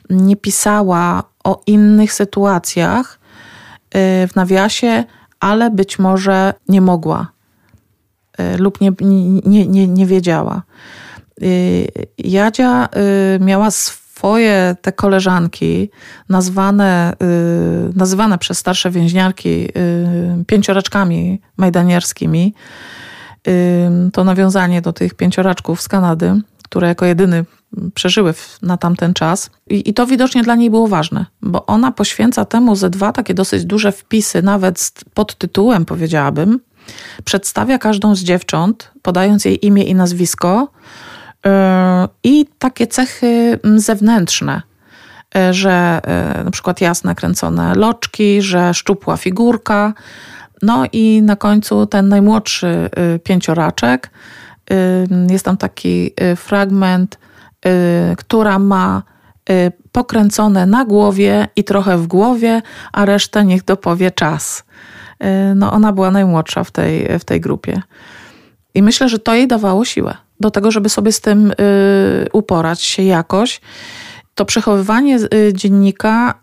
nie 0.09 0.35
pisała 0.35 1.23
o 1.43 1.61
innych 1.67 2.13
sytuacjach 2.13 3.19
w 4.27 4.29
nawiasie, 4.35 5.03
ale 5.39 5.69
być 5.71 5.99
może 5.99 6.53
nie 6.67 6.81
mogła 6.81 7.33
Y, 8.39 8.57
lub 8.57 8.81
nie, 8.81 8.91
nie, 9.45 9.67
nie, 9.67 9.87
nie 9.87 10.05
wiedziała. 10.05 10.61
Y, 11.41 11.87
Jadzia 12.17 12.89
y, 13.35 13.39
miała 13.39 13.71
swoje 13.71 14.75
te 14.81 14.91
koleżanki, 14.91 15.89
nazwane, 16.29 17.13
nazywane 17.95 18.37
przez 18.37 18.57
starsze 18.57 18.91
więźniarki 18.91 19.67
pięcioraczkami 20.47 21.41
majdanierskimi. 21.57 22.53
To 24.13 24.23
nawiązanie 24.23 24.81
do 24.81 24.93
tych 24.93 25.13
pięcioraczków 25.13 25.81
z 25.81 25.87
Kanady, 25.87 26.41
które 26.63 26.87
jako 26.87 27.05
jedyny 27.05 27.45
przeżyły 27.93 28.33
na 28.61 28.77
tamten 28.77 29.13
czas. 29.13 29.49
I, 29.69 29.89
I, 29.89 29.93
to 29.93 30.05
widocznie 30.07 30.43
dla 30.43 30.55
niej 30.55 30.69
było 30.69 30.87
ważne, 30.87 31.25
bo 31.41 31.65
ona 31.65 31.91
poświęca 31.91 32.45
temu 32.45 32.75
ze 32.75 32.89
dwa 32.89 33.11
takie 33.11 33.33
dosyć 33.33 33.65
duże 33.65 33.91
wpisy, 33.91 34.41
nawet 34.41 35.03
pod 35.13 35.37
tytułem, 35.37 35.85
powiedziałabym, 35.85 36.59
Przedstawia 37.23 37.77
każdą 37.77 38.15
z 38.15 38.19
dziewcząt, 38.19 38.91
podając 39.01 39.45
jej 39.45 39.65
imię 39.65 39.83
i 39.83 39.95
nazwisko 39.95 40.67
i 42.23 42.45
takie 42.59 42.87
cechy 42.87 43.59
mm, 43.63 43.79
zewnętrzne, 43.79 44.61
yy, 45.35 45.53
że 45.53 46.01
yy, 46.37 46.43
na 46.43 46.51
przykład 46.51 46.81
jasne 46.81 47.15
kręcone 47.15 47.75
loczki, 47.75 48.41
że 48.41 48.73
szczupła 48.73 49.17
figurka. 49.17 49.93
No 50.61 50.83
i 50.91 51.21
na 51.21 51.35
końcu 51.35 51.85
ten 51.85 52.09
najmłodszy 52.09 52.89
pięcioraczek. 53.23 54.09
Jest 55.29 55.45
tam 55.45 55.57
taki 55.57 56.13
fragment, 56.35 57.19
która 58.17 58.59
ma 58.59 59.03
pokręcone 59.93 60.65
na 60.65 60.85
głowie 60.85 61.47
i 61.55 61.63
trochę 61.63 61.97
w 61.97 62.07
głowie, 62.07 62.61
a 62.91 63.05
resztę 63.05 63.45
niech 63.45 63.63
dopowie 63.63 64.11
czas. 64.11 64.63
Y, 65.23 65.55
no 65.55 65.71
ona 65.71 65.93
była 65.93 66.11
najmłodsza 66.11 66.63
w 66.63 66.71
tej, 66.71 67.19
w 67.19 67.25
tej 67.25 67.41
grupie. 67.41 67.81
I 68.73 68.83
myślę, 68.83 69.09
że 69.09 69.19
to 69.19 69.33
jej 69.33 69.47
dawało 69.47 69.85
siłę 69.85 70.17
do 70.43 70.51
tego, 70.51 70.71
żeby 70.71 70.89
sobie 70.89 71.11
z 71.11 71.21
tym 71.21 71.51
y, 71.51 71.55
uporać 72.33 72.81
się 72.81 73.03
jakoś. 73.03 73.61
To 74.35 74.45
przechowywanie 74.45 75.19
y, 75.33 75.53
dziennika 75.53 76.33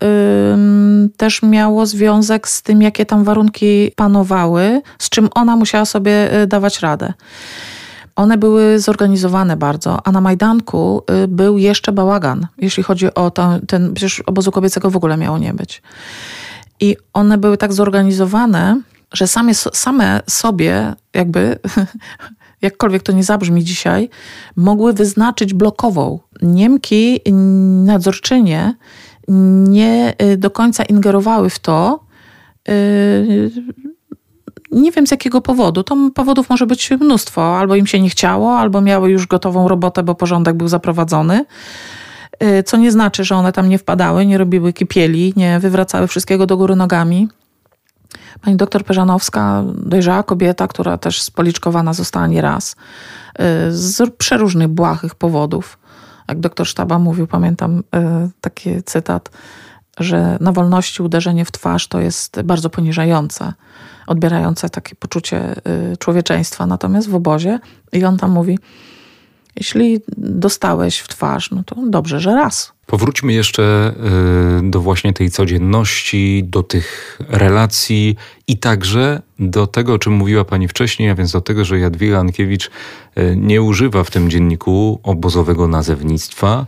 też 1.17 1.43
miało 1.43 1.87
związek 1.87 2.49
z 2.49 2.63
tym, 2.63 2.83
jakie 2.83 3.07
tam 3.07 3.25
warunki 3.25 3.93
panowały, 3.97 4.83
z 4.99 5.09
czym 5.09 5.29
ona 5.35 5.57
musiała 5.57 5.85
sobie 5.85 6.31
dawać 6.47 6.81
radę. 6.81 7.13
One 8.17 8.39
były 8.39 8.79
zorganizowane 8.79 9.57
bardzo, 9.57 10.07
a 10.07 10.13
na 10.13 10.21
Majdanku 10.21 11.03
był 11.29 11.59
jeszcze 11.59 11.93
bałagan, 11.93 12.47
jeśli 12.59 12.83
chodzi 12.83 13.15
o 13.15 13.31
ten, 13.31 13.67
ten 13.67 13.95
przecież 13.95 14.21
obozu 14.21 14.51
kobiecego 14.51 14.91
w 14.91 14.97
ogóle 14.97 15.17
miało 15.17 15.39
nie 15.39 15.55
być. 15.55 15.83
I 16.81 16.97
one 17.13 17.39
były 17.39 17.57
tak 17.57 17.73
zorganizowane, 17.73 18.81
że 19.13 19.27
same, 19.27 19.55
same 19.55 20.21
sobie, 20.27 20.95
jakby, 21.15 21.59
jakkolwiek 22.63 23.03
to 23.03 23.13
nie 23.13 23.25
zabrzmi 23.25 23.65
dzisiaj, 23.65 24.09
mogły 24.57 24.93
wyznaczyć 24.93 25.55
blokową. 25.55 26.19
Niemki, 26.43 27.21
nadzorczynie 27.85 28.75
nie 29.69 30.15
y, 30.23 30.37
do 30.37 30.51
końca 30.51 30.85
ingerowały 30.85 31.51
w 31.51 31.59
to. 31.59 32.01
Y, 32.69 33.51
nie 34.71 34.93
wiem 34.93 35.07
z 35.07 35.11
jakiego 35.11 35.41
powodu. 35.41 35.83
To 35.83 35.97
powodów 36.15 36.51
może 36.51 36.67
być 36.67 36.91
mnóstwo. 36.91 37.59
Albo 37.59 37.75
im 37.75 37.87
się 37.87 38.01
nie 38.01 38.11
chciało, 38.11 38.59
albo 38.59 38.81
miały 38.81 39.11
już 39.11 39.27
gotową 39.27 39.69
robotę, 39.69 40.03
bo 40.03 40.15
porządek 40.15 40.57
był 40.57 40.69
zaprowadzony. 40.69 41.45
Y, 42.43 42.63
co 42.63 42.77
nie 42.77 42.93
znaczy, 42.93 43.25
że 43.25 43.37
one 43.37 43.53
tam 43.53 43.69
nie 43.69 43.79
wpadały, 43.79 44.27
nie 44.27 44.39
robiły 44.39 44.73
kipieli, 44.73 45.33
nie 45.37 45.59
wywracały 45.61 46.07
wszystkiego 46.07 46.47
do 46.47 46.57
góry 46.57 46.77
nogami. 46.77 47.29
Pani 48.43 48.57
doktor 48.57 48.85
Peżanowska, 48.85 49.65
dojrzała 49.75 50.23
kobieta, 50.23 50.69
która 50.69 50.99
też 50.99 51.23
spoliczkowana 51.23 51.93
została 51.93 52.27
nieraz 52.27 52.73
y, 52.73 52.77
z 53.71 54.15
przeróżnych 54.15 54.69
błahych 54.69 55.15
powodów. 55.15 55.79
Jak 56.29 56.41
doktor 56.41 56.67
Sztaba 56.67 56.99
mówił, 56.99 57.27
pamiętam 57.27 57.79
y, 57.79 57.83
taki 58.41 58.83
cytat, 58.83 59.31
że 59.99 60.39
na 60.41 60.53
wolności 60.53 61.03
uderzenie 61.03 61.45
w 61.45 61.53
twarz 61.53 61.89
to 61.89 62.01
jest 62.01 62.43
bardzo 62.43 62.71
poniżające, 62.71 63.53
odbierające 64.07 64.71
takie 64.71 64.95
poczucie 64.95 65.55
człowieczeństwa. 65.99 66.67
Natomiast 66.67 67.09
w 67.09 67.15
obozie, 67.15 67.59
i 67.93 68.05
on 68.05 68.17
tam 68.17 68.31
mówi, 68.31 68.59
jeśli 69.57 70.01
dostałeś 70.17 70.99
w 70.99 71.09
twarz, 71.09 71.51
no 71.51 71.63
to 71.65 71.77
dobrze, 71.87 72.21
że 72.21 72.35
raz. 72.35 72.73
Powróćmy 72.87 73.33
jeszcze 73.33 73.95
y, 74.67 74.71
do 74.71 74.81
właśnie 74.81 75.13
tej 75.13 75.31
codzienności, 75.31 76.45
do 76.45 76.63
tych 76.63 77.19
relacji 77.29 78.17
i 78.47 78.59
także 78.59 79.23
do 79.39 79.67
tego, 79.67 79.95
o 79.95 79.99
czym 79.99 80.13
mówiła 80.13 80.45
Pani 80.45 80.69
wcześniej, 80.69 81.11
a 81.11 81.15
więc 81.15 81.33
do 81.33 81.41
tego, 81.41 81.65
że 81.65 81.79
Jadwiga 81.79 82.19
Ankiewicz 82.19 82.67
y, 82.67 83.35
nie 83.37 83.63
używa 83.63 84.05
w 84.05 84.11
tym 84.11 84.31
dzienniku 84.31 85.01
obozowego 85.03 85.69
nazewnictwa. 85.69 86.67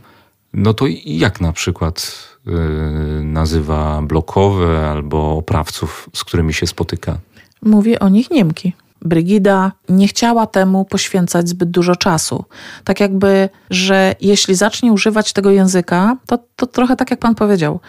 No 0.52 0.74
to 0.74 0.84
jak 1.04 1.40
na 1.40 1.52
przykład 1.52 2.26
y, 2.46 3.24
nazywa 3.24 4.02
blokowe 4.02 4.90
albo 4.90 5.36
oprawców, 5.36 6.10
z 6.14 6.24
którymi 6.24 6.54
się 6.54 6.66
spotyka? 6.66 7.18
Mówi 7.62 7.98
o 7.98 8.08
nich 8.08 8.30
Niemki. 8.30 8.72
Brygida 9.04 9.72
nie 9.88 10.08
chciała 10.08 10.46
temu 10.46 10.84
poświęcać 10.84 11.48
zbyt 11.48 11.70
dużo 11.70 11.96
czasu. 11.96 12.44
Tak 12.84 13.00
jakby, 13.00 13.48
że 13.70 14.14
jeśli 14.20 14.54
zacznie 14.54 14.92
używać 14.92 15.32
tego 15.32 15.50
języka, 15.50 16.16
to, 16.26 16.38
to 16.56 16.66
trochę 16.66 16.96
tak 16.96 17.10
jak 17.10 17.20
pan 17.20 17.34
powiedział, 17.34 17.80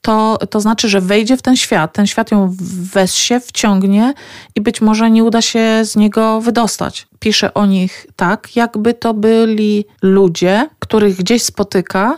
to, 0.00 0.38
to 0.50 0.60
znaczy, 0.60 0.88
że 0.88 1.00
wejdzie 1.00 1.36
w 1.36 1.42
ten 1.42 1.56
świat, 1.56 1.92
ten 1.92 2.06
świat 2.06 2.30
ją 2.30 2.54
weźmie, 2.92 3.40
wciągnie 3.40 4.14
i 4.54 4.60
być 4.60 4.80
może 4.80 5.10
nie 5.10 5.24
uda 5.24 5.42
się 5.42 5.84
z 5.84 5.96
niego 5.96 6.40
wydostać. 6.40 7.06
Pisze 7.18 7.54
o 7.54 7.66
nich 7.66 8.06
tak, 8.16 8.56
jakby 8.56 8.94
to 8.94 9.14
byli 9.14 9.84
ludzie, 10.02 10.68
których 10.78 11.16
gdzieś 11.16 11.42
spotyka, 11.42 12.16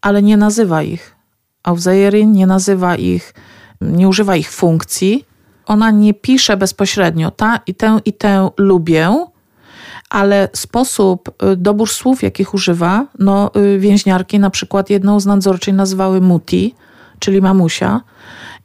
ale 0.00 0.22
nie 0.22 0.36
nazywa 0.36 0.82
ich 0.82 1.14
Aufseherin, 1.62 2.32
nie 2.32 2.46
nazywa 2.46 2.96
ich, 2.96 3.34
nie 3.80 4.08
używa 4.08 4.36
ich 4.36 4.50
funkcji, 4.50 5.24
ona 5.66 5.90
nie 5.90 6.14
pisze 6.14 6.56
bezpośrednio, 6.56 7.30
ta 7.30 7.60
i 7.66 7.74
tę 7.74 7.98
i 8.04 8.12
tę 8.12 8.50
lubię, 8.56 9.26
ale 10.10 10.48
sposób, 10.52 11.42
y, 11.52 11.56
dobór 11.56 11.90
słów, 11.90 12.22
jakich 12.22 12.54
używa, 12.54 13.06
no 13.18 13.50
y, 13.56 13.78
więźniarki 13.78 14.38
na 14.38 14.50
przykład 14.50 14.90
jedną 14.90 15.20
z 15.20 15.26
nadzorczej 15.26 15.74
nazywały 15.74 16.20
Muti, 16.20 16.74
czyli 17.18 17.40
mamusia, 17.40 18.00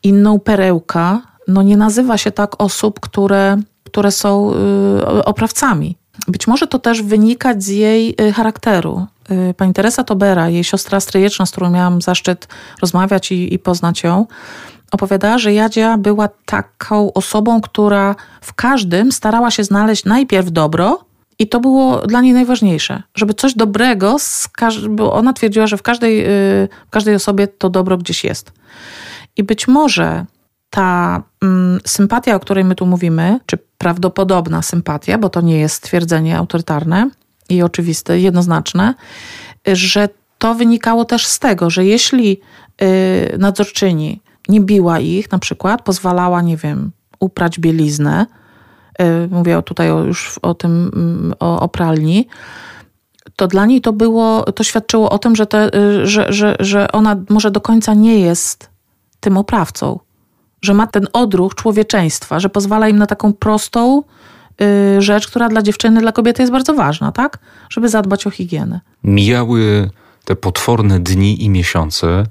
inną 0.03 0.39
perełka, 0.39 1.21
no 1.47 1.61
nie 1.61 1.77
nazywa 1.77 2.17
się 2.17 2.31
tak 2.31 2.61
osób, 2.61 2.99
które, 2.99 3.57
które 3.83 4.11
są 4.11 4.51
y, 5.17 5.25
oprawcami. 5.25 5.97
Być 6.27 6.47
może 6.47 6.67
to 6.67 6.79
też 6.79 7.01
wynikać 7.01 7.63
z 7.63 7.67
jej 7.67 8.15
charakteru. 8.35 9.07
Pani 9.57 9.73
Teresa 9.73 10.03
Tobera, 10.03 10.49
jej 10.49 10.63
siostra 10.63 10.99
stryjeczna, 10.99 11.45
z 11.45 11.51
którą 11.51 11.69
miałam 11.69 12.01
zaszczyt 12.01 12.47
rozmawiać 12.81 13.31
i, 13.31 13.53
i 13.53 13.59
poznać 13.59 14.03
ją, 14.03 14.25
opowiadała, 14.91 15.37
że 15.37 15.53
Jadzia 15.53 15.97
była 15.97 16.29
taką 16.45 17.13
osobą, 17.13 17.61
która 17.61 18.15
w 18.41 18.53
każdym 18.53 19.11
starała 19.11 19.51
się 19.51 19.63
znaleźć 19.63 20.05
najpierw 20.05 20.51
dobro, 20.51 20.99
i 21.39 21.47
to 21.47 21.59
było 21.59 22.07
dla 22.07 22.21
niej 22.21 22.33
najważniejsze, 22.33 23.03
żeby 23.15 23.33
coś 23.33 23.53
dobrego, 23.53 24.17
bo 24.89 25.13
ona 25.13 25.33
twierdziła, 25.33 25.67
że 25.67 25.77
w 25.77 25.81
każdej, 25.81 26.25
y, 26.25 26.67
w 26.87 26.89
każdej 26.89 27.15
osobie 27.15 27.47
to 27.47 27.69
dobro 27.69 27.97
gdzieś 27.97 28.23
jest. 28.23 28.51
I 29.37 29.43
być 29.43 29.67
może 29.67 30.25
ta 30.69 31.23
mm, 31.41 31.79
sympatia, 31.85 32.35
o 32.35 32.39
której 32.39 32.63
my 32.63 32.75
tu 32.75 32.85
mówimy, 32.85 33.39
czy 33.45 33.57
prawdopodobna 33.77 34.61
sympatia, 34.61 35.17
bo 35.17 35.29
to 35.29 35.41
nie 35.41 35.59
jest 35.59 35.75
stwierdzenie 35.75 36.37
autorytarne, 36.37 37.09
i 37.49 37.61
oczywiste, 37.61 38.19
jednoznaczne, 38.19 38.93
że 39.67 40.09
to 40.37 40.55
wynikało 40.55 41.05
też 41.05 41.27
z 41.27 41.39
tego, 41.39 41.69
że 41.69 41.85
jeśli 41.85 42.41
y, 42.81 43.37
nadzorczyni 43.37 44.21
nie 44.49 44.61
biła 44.61 44.99
ich, 44.99 45.31
na 45.31 45.39
przykład 45.39 45.81
pozwalała, 45.81 46.41
nie 46.41 46.57
wiem, 46.57 46.91
uprać 47.19 47.59
bieliznę, 47.59 48.25
y, 49.01 49.27
mówię 49.31 49.61
tutaj 49.61 49.91
o, 49.91 49.99
już 49.99 50.39
o 50.41 50.53
tym, 50.53 50.91
mm, 50.95 51.33
o, 51.39 51.59
o 51.59 51.67
pralni, 51.67 52.27
to 53.35 53.47
dla 53.47 53.65
niej 53.65 53.81
to 53.81 53.93
było, 53.93 54.43
to 54.43 54.63
świadczyło 54.63 55.09
o 55.09 55.19
tym, 55.19 55.35
że, 55.35 55.45
te, 55.45 55.75
y, 55.75 56.07
że, 56.07 56.33
że, 56.33 56.55
że 56.59 56.91
ona 56.91 57.15
może 57.29 57.51
do 57.51 57.61
końca 57.61 57.93
nie 57.93 58.19
jest 58.19 58.69
tym 59.19 59.37
oprawcą, 59.37 59.99
że 60.61 60.73
ma 60.73 60.87
ten 60.87 61.07
odruch 61.13 61.55
człowieczeństwa, 61.55 62.39
że 62.39 62.49
pozwala 62.49 62.89
im 62.89 62.97
na 62.97 63.05
taką 63.05 63.33
prostą 63.33 64.03
y, 64.61 65.01
rzecz, 65.01 65.27
która 65.27 65.49
dla 65.49 65.61
dziewczyny, 65.61 66.01
dla 66.01 66.11
kobiety 66.11 66.41
jest 66.41 66.51
bardzo 66.51 66.73
ważna, 66.73 67.11
tak? 67.11 67.39
Żeby 67.69 67.89
zadbać 67.89 68.27
o 68.27 68.29
higienę. 68.29 68.79
Mijały 69.03 69.89
te 70.25 70.35
potworne 70.35 70.99
dni 70.99 71.43
i 71.43 71.49
miesiące. 71.49 72.23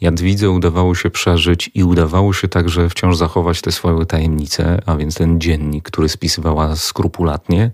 Jadwidze 0.00 0.50
udawało 0.50 0.94
się 0.94 1.10
przeżyć 1.10 1.70
i 1.74 1.84
udawało 1.84 2.32
się 2.32 2.48
także 2.48 2.88
wciąż 2.88 3.16
zachować 3.16 3.60
te 3.60 3.72
swoje 3.72 4.06
tajemnice, 4.06 4.80
a 4.86 4.96
więc 4.96 5.14
ten 5.14 5.40
dziennik, 5.40 5.84
który 5.84 6.08
spisywała 6.08 6.76
skrupulatnie. 6.76 7.70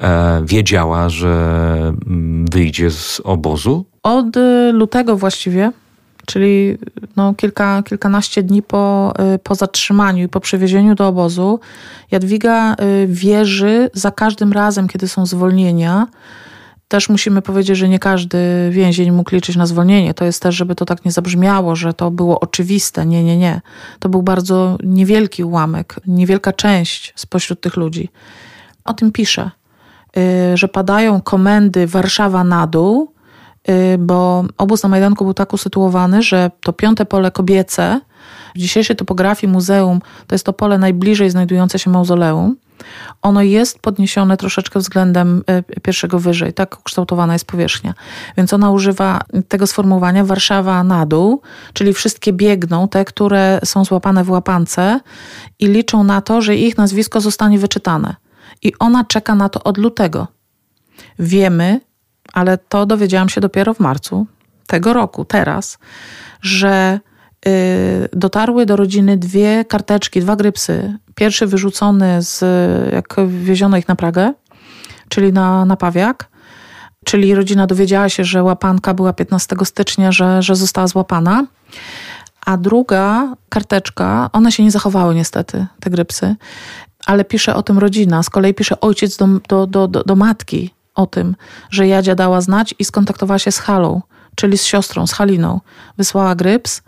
E, 0.00 0.42
wiedziała, 0.44 1.08
że 1.08 1.32
mm, 2.06 2.46
wyjdzie 2.46 2.90
z 2.90 3.20
obozu? 3.24 3.84
Od 4.02 4.36
y, 4.36 4.72
lutego 4.72 5.16
właściwie, 5.16 5.72
czyli 6.26 6.78
no 7.16 7.34
kilka, 7.34 7.82
kilkanaście 7.82 8.42
dni 8.42 8.62
po, 8.62 9.14
y, 9.34 9.38
po 9.38 9.54
zatrzymaniu 9.54 10.24
i 10.24 10.28
po 10.28 10.40
przewiezieniu 10.40 10.94
do 10.94 11.08
obozu, 11.08 11.60
Jadwiga 12.10 12.76
wierzy 13.06 13.90
za 13.94 14.10
każdym 14.10 14.52
razem, 14.52 14.88
kiedy 14.88 15.08
są 15.08 15.26
zwolnienia. 15.26 16.06
Też 16.88 17.08
musimy 17.08 17.42
powiedzieć, 17.42 17.78
że 17.78 17.88
nie 17.88 17.98
każdy 17.98 18.38
więzień 18.70 19.10
mógł 19.10 19.34
liczyć 19.34 19.56
na 19.56 19.66
zwolnienie. 19.66 20.14
To 20.14 20.24
jest 20.24 20.42
też, 20.42 20.54
żeby 20.54 20.74
to 20.74 20.84
tak 20.84 21.04
nie 21.04 21.12
zabrzmiało, 21.12 21.76
że 21.76 21.94
to 21.94 22.10
było 22.10 22.40
oczywiste. 22.40 23.06
Nie, 23.06 23.24
nie, 23.24 23.36
nie. 23.36 23.60
To 23.98 24.08
był 24.08 24.22
bardzo 24.22 24.78
niewielki 24.82 25.44
ułamek, 25.44 26.00
niewielka 26.06 26.52
część 26.52 27.12
spośród 27.16 27.60
tych 27.60 27.76
ludzi. 27.76 28.08
O 28.84 28.94
tym 28.94 29.12
pisze. 29.12 29.50
Y, 30.16 30.56
że 30.56 30.68
padają 30.68 31.20
komendy 31.20 31.86
Warszawa 31.86 32.44
na 32.44 32.66
dół, 32.66 33.12
y, 33.68 33.98
bo 33.98 34.44
obóz 34.58 34.82
na 34.82 34.88
Majdanku 34.88 35.24
był 35.24 35.34
tak 35.34 35.52
usytuowany, 35.52 36.22
że 36.22 36.50
to 36.60 36.72
piąte 36.72 37.06
pole 37.06 37.30
kobiece 37.30 38.00
w 38.54 38.58
dzisiejszej 38.58 38.96
topografii 38.96 39.52
muzeum 39.52 40.00
to 40.26 40.34
jest 40.34 40.46
to 40.46 40.52
pole 40.52 40.78
najbliżej 40.78 41.30
znajdujące 41.30 41.78
się 41.78 41.90
mauzoleum. 41.90 42.56
Ono 43.22 43.42
jest 43.42 43.78
podniesione 43.78 44.36
troszeczkę 44.36 44.78
względem 44.78 45.42
y, 45.76 45.80
pierwszego 45.80 46.18
wyżej, 46.18 46.52
tak 46.52 46.80
ukształtowana 46.80 47.32
jest 47.32 47.44
powierzchnia. 47.44 47.94
Więc 48.36 48.52
ona 48.52 48.70
używa 48.70 49.20
tego 49.48 49.66
sformułowania 49.66 50.24
Warszawa 50.24 50.84
na 50.84 51.06
dół, 51.06 51.42
czyli 51.72 51.92
wszystkie 51.92 52.32
biegną, 52.32 52.88
te, 52.88 53.04
które 53.04 53.60
są 53.64 53.84
złapane 53.84 54.24
w 54.24 54.30
łapance 54.30 55.00
i 55.58 55.66
liczą 55.66 56.04
na 56.04 56.20
to, 56.20 56.42
że 56.42 56.56
ich 56.56 56.78
nazwisko 56.78 57.20
zostanie 57.20 57.58
wyczytane 57.58 58.16
i 58.62 58.72
ona 58.78 59.04
czeka 59.04 59.34
na 59.34 59.48
to 59.48 59.62
od 59.62 59.78
lutego. 59.78 60.26
Wiemy, 61.18 61.80
ale 62.32 62.58
to 62.58 62.86
dowiedziałam 62.86 63.28
się 63.28 63.40
dopiero 63.40 63.74
w 63.74 63.80
marcu 63.80 64.26
tego 64.66 64.92
roku, 64.92 65.24
teraz, 65.24 65.78
że 66.40 67.00
dotarły 68.12 68.66
do 68.66 68.76
rodziny 68.76 69.16
dwie 69.16 69.64
karteczki, 69.64 70.20
dwa 70.20 70.36
grypsy. 70.36 70.98
Pierwszy 71.14 71.46
wyrzucony 71.46 72.22
z, 72.22 72.44
jak 72.92 73.16
wieziono 73.28 73.76
ich 73.76 73.88
na 73.88 73.96
Pragę, 73.96 74.32
czyli 75.08 75.32
na, 75.32 75.64
na 75.64 75.76
Pawiak, 75.76 76.28
czyli 77.04 77.34
rodzina 77.34 77.66
dowiedziała 77.66 78.08
się, 78.08 78.24
że 78.24 78.42
łapanka 78.42 78.94
była 78.94 79.12
15 79.12 79.56
stycznia, 79.64 80.12
że, 80.12 80.42
że 80.42 80.56
została 80.56 80.86
złapana. 80.86 81.46
A 82.46 82.56
druga 82.56 83.34
karteczka, 83.48 84.30
one 84.32 84.52
się 84.52 84.62
nie 84.64 84.70
zachowały 84.70 85.14
niestety, 85.14 85.66
te 85.80 85.90
grypsy, 85.90 86.36
ale 87.06 87.24
pisze 87.24 87.54
o 87.54 87.62
tym 87.62 87.78
rodzina. 87.78 88.22
Z 88.22 88.30
kolei 88.30 88.54
pisze 88.54 88.80
ojciec 88.80 89.16
do, 89.16 89.26
do, 89.48 89.66
do, 89.66 89.88
do, 89.88 90.04
do 90.04 90.16
matki 90.16 90.74
o 90.94 91.06
tym, 91.06 91.36
że 91.70 91.88
Jadzia 91.88 92.14
dała 92.14 92.40
znać 92.40 92.74
i 92.78 92.84
skontaktowała 92.84 93.38
się 93.38 93.52
z 93.52 93.58
Halą, 93.58 94.02
czyli 94.34 94.58
z 94.58 94.64
siostrą, 94.64 95.06
z 95.06 95.12
Haliną. 95.12 95.60
Wysłała 95.98 96.34
gryps, 96.34 96.82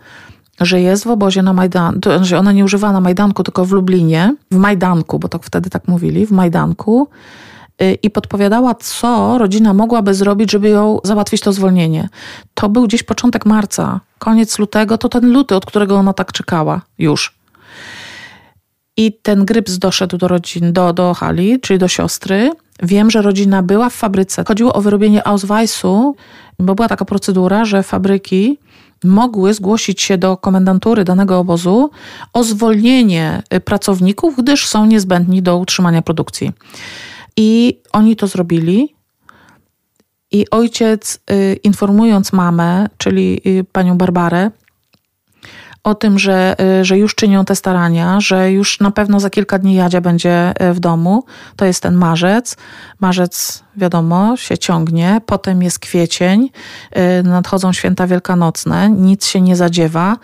że 0.61 0.81
jest 0.81 1.03
w 1.03 1.07
obozie 1.07 1.41
na 1.41 1.53
Majdanku, 1.53 2.09
że 2.21 2.39
ona 2.39 2.51
nie 2.51 2.65
używa 2.65 2.91
na 2.91 3.01
Majdanku, 3.01 3.43
tylko 3.43 3.65
w 3.65 3.71
Lublinie, 3.71 4.35
w 4.51 4.55
Majdanku, 4.55 5.19
bo 5.19 5.27
to 5.27 5.39
wtedy 5.39 5.69
tak 5.69 5.87
mówili, 5.87 6.25
w 6.25 6.31
Majdanku 6.31 7.07
y, 7.81 7.93
i 8.03 8.09
podpowiadała, 8.09 8.75
co 8.75 9.37
rodzina 9.37 9.73
mogłaby 9.73 10.13
zrobić, 10.13 10.51
żeby 10.51 10.69
ją 10.69 10.99
załatwić 11.03 11.41
to 11.41 11.53
zwolnienie. 11.53 12.09
To 12.53 12.69
był 12.69 12.83
gdzieś 12.87 13.03
początek 13.03 13.45
marca, 13.45 13.99
koniec 14.19 14.59
lutego, 14.59 14.97
to 14.97 15.09
ten 15.09 15.31
luty, 15.31 15.55
od 15.55 15.65
którego 15.65 15.95
ona 15.95 16.13
tak 16.13 16.31
czekała 16.31 16.81
już. 16.97 17.41
I 18.97 19.13
ten 19.21 19.45
gryps 19.45 19.77
doszedł 19.77 20.17
do 20.17 20.27
rodzin, 20.27 20.73
do, 20.73 20.93
do 20.93 21.13
Hali, 21.13 21.59
czyli 21.59 21.79
do 21.79 21.87
siostry. 21.87 22.51
Wiem, 22.83 23.11
że 23.11 23.21
rodzina 23.21 23.63
była 23.63 23.89
w 23.89 23.93
fabryce. 23.93 24.43
Chodziło 24.47 24.73
o 24.73 24.81
wyrobienie 24.81 25.27
Ausweisu, 25.27 26.15
bo 26.59 26.75
była 26.75 26.87
taka 26.87 27.05
procedura, 27.05 27.65
że 27.65 27.83
fabryki 27.83 28.59
mogły 29.03 29.53
zgłosić 29.53 30.01
się 30.01 30.17
do 30.17 30.37
komendantury 30.37 31.03
danego 31.03 31.39
obozu 31.39 31.89
o 32.33 32.43
zwolnienie 32.43 33.43
pracowników, 33.65 34.35
gdyż 34.37 34.67
są 34.67 34.85
niezbędni 34.85 35.41
do 35.41 35.57
utrzymania 35.57 36.01
produkcji. 36.01 36.51
I 37.37 37.79
oni 37.91 38.15
to 38.15 38.27
zrobili. 38.27 38.95
I 40.31 40.49
ojciec, 40.49 41.19
y, 41.31 41.59
informując 41.63 42.33
mamę, 42.33 42.87
czyli 42.97 43.41
y, 43.45 43.63
panią 43.71 43.97
Barbarę, 43.97 44.51
o 45.83 45.95
tym, 45.95 46.19
że, 46.19 46.55
y, 46.79 46.85
że 46.85 46.97
już 46.97 47.15
czynią 47.15 47.45
te 47.45 47.55
starania, 47.55 48.19
że 48.19 48.51
już 48.51 48.79
na 48.79 48.91
pewno 48.91 49.19
za 49.19 49.29
kilka 49.29 49.59
dni 49.59 49.75
Jadzia 49.75 50.01
będzie 50.01 50.53
y, 50.69 50.73
w 50.73 50.79
domu. 50.79 51.23
To 51.55 51.65
jest 51.65 51.83
ten 51.83 51.95
marzec. 51.95 52.57
Marzec, 52.99 53.63
wiadomo, 53.75 54.37
się 54.37 54.57
ciągnie. 54.57 55.21
Potem 55.25 55.63
jest 55.63 55.79
kwiecień, 55.79 56.49
y, 57.19 57.23
nadchodzą 57.23 57.73
święta 57.73 58.07
wielkanocne, 58.07 58.89
nic 58.89 59.25
się 59.25 59.41
nie 59.41 59.55
zadziewa. 59.55 60.17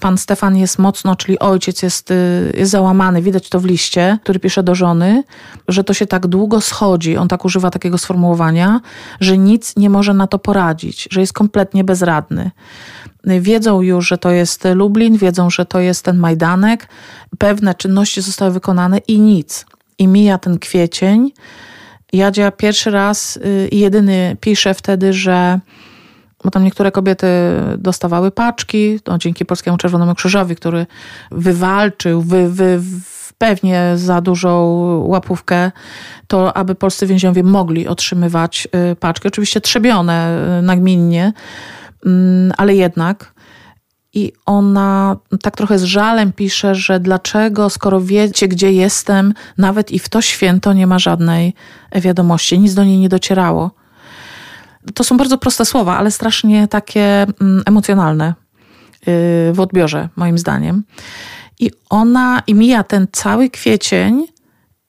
Pan 0.00 0.18
Stefan 0.18 0.56
jest 0.56 0.78
mocno, 0.78 1.16
czyli 1.16 1.38
ojciec 1.38 1.82
jest, 1.82 2.12
jest 2.54 2.70
załamany, 2.70 3.22
widać 3.22 3.48
to 3.48 3.60
w 3.60 3.64
liście, 3.64 4.18
który 4.22 4.38
pisze 4.38 4.62
do 4.62 4.74
żony, 4.74 5.24
że 5.68 5.84
to 5.84 5.94
się 5.94 6.06
tak 6.06 6.26
długo 6.26 6.60
schodzi, 6.60 7.16
on 7.16 7.28
tak 7.28 7.44
używa 7.44 7.70
takiego 7.70 7.98
sformułowania, 7.98 8.80
że 9.20 9.38
nic 9.38 9.76
nie 9.76 9.90
może 9.90 10.14
na 10.14 10.26
to 10.26 10.38
poradzić, 10.38 11.08
że 11.10 11.20
jest 11.20 11.32
kompletnie 11.32 11.84
bezradny. 11.84 12.50
Wiedzą 13.40 13.80
już, 13.80 14.08
że 14.08 14.18
to 14.18 14.30
jest 14.30 14.64
Lublin, 14.74 15.16
wiedzą, 15.16 15.50
że 15.50 15.66
to 15.66 15.80
jest 15.80 16.04
ten 16.04 16.16
Majdanek, 16.16 16.88
pewne 17.38 17.74
czynności 17.74 18.22
zostały 18.22 18.50
wykonane 18.50 18.98
i 18.98 19.20
nic. 19.20 19.66
I 19.98 20.08
mija 20.08 20.38
ten 20.38 20.58
kwiecień. 20.58 21.32
Jadzia 22.12 22.50
pierwszy 22.50 22.90
raz 22.90 23.36
y, 23.36 23.68
i 23.72 23.78
jedyny 23.78 24.36
pisze 24.40 24.74
wtedy, 24.74 25.12
że 25.12 25.60
bo 26.44 26.50
tam 26.50 26.64
niektóre 26.64 26.92
kobiety 26.92 27.26
dostawały 27.78 28.30
paczki, 28.30 29.00
no, 29.06 29.18
dzięki 29.18 29.44
Polskiemu 29.44 29.76
Czerwonemu 29.76 30.14
Krzyżowi, 30.14 30.56
który 30.56 30.86
wywalczył, 31.30 32.22
wy, 32.22 32.50
wy, 32.50 32.80
pewnie 33.38 33.92
za 33.96 34.20
dużą 34.20 34.66
łapówkę, 35.06 35.72
to 36.26 36.56
aby 36.56 36.74
polscy 36.74 37.06
więźniowie 37.06 37.42
mogli 37.42 37.88
otrzymywać 37.88 38.68
y, 38.92 38.96
paczki. 38.96 39.28
Oczywiście 39.28 39.60
trzebione 39.60 40.42
y, 40.58 40.62
nagminnie, 40.62 41.32
mm, 42.06 42.52
ale 42.56 42.74
jednak. 42.74 43.36
I 44.14 44.32
ona 44.46 45.16
tak 45.42 45.56
trochę 45.56 45.78
z 45.78 45.84
żalem 45.84 46.32
pisze, 46.32 46.74
że 46.74 47.00
dlaczego, 47.00 47.70
skoro 47.70 48.00
wiecie, 48.00 48.48
gdzie 48.48 48.72
jestem, 48.72 49.34
nawet 49.58 49.92
i 49.92 49.98
w 49.98 50.08
to 50.08 50.22
święto 50.22 50.72
nie 50.72 50.86
ma 50.86 50.98
żadnej 50.98 51.54
wiadomości, 51.94 52.58
nic 52.58 52.74
do 52.74 52.84
niej 52.84 52.98
nie 52.98 53.08
docierało 53.08 53.70
to 54.94 55.04
są 55.04 55.16
bardzo 55.16 55.38
proste 55.38 55.64
słowa, 55.64 55.98
ale 55.98 56.10
strasznie 56.10 56.68
takie 56.68 57.26
mm, 57.40 57.62
emocjonalne 57.66 58.34
y, 59.08 59.52
w 59.52 59.60
odbiorze, 59.60 60.08
moim 60.16 60.38
zdaniem. 60.38 60.84
I 61.58 61.70
ona, 61.90 62.42
i 62.46 62.54
mija 62.54 62.82
ten 62.84 63.06
cały 63.12 63.50
kwiecień, 63.50 64.26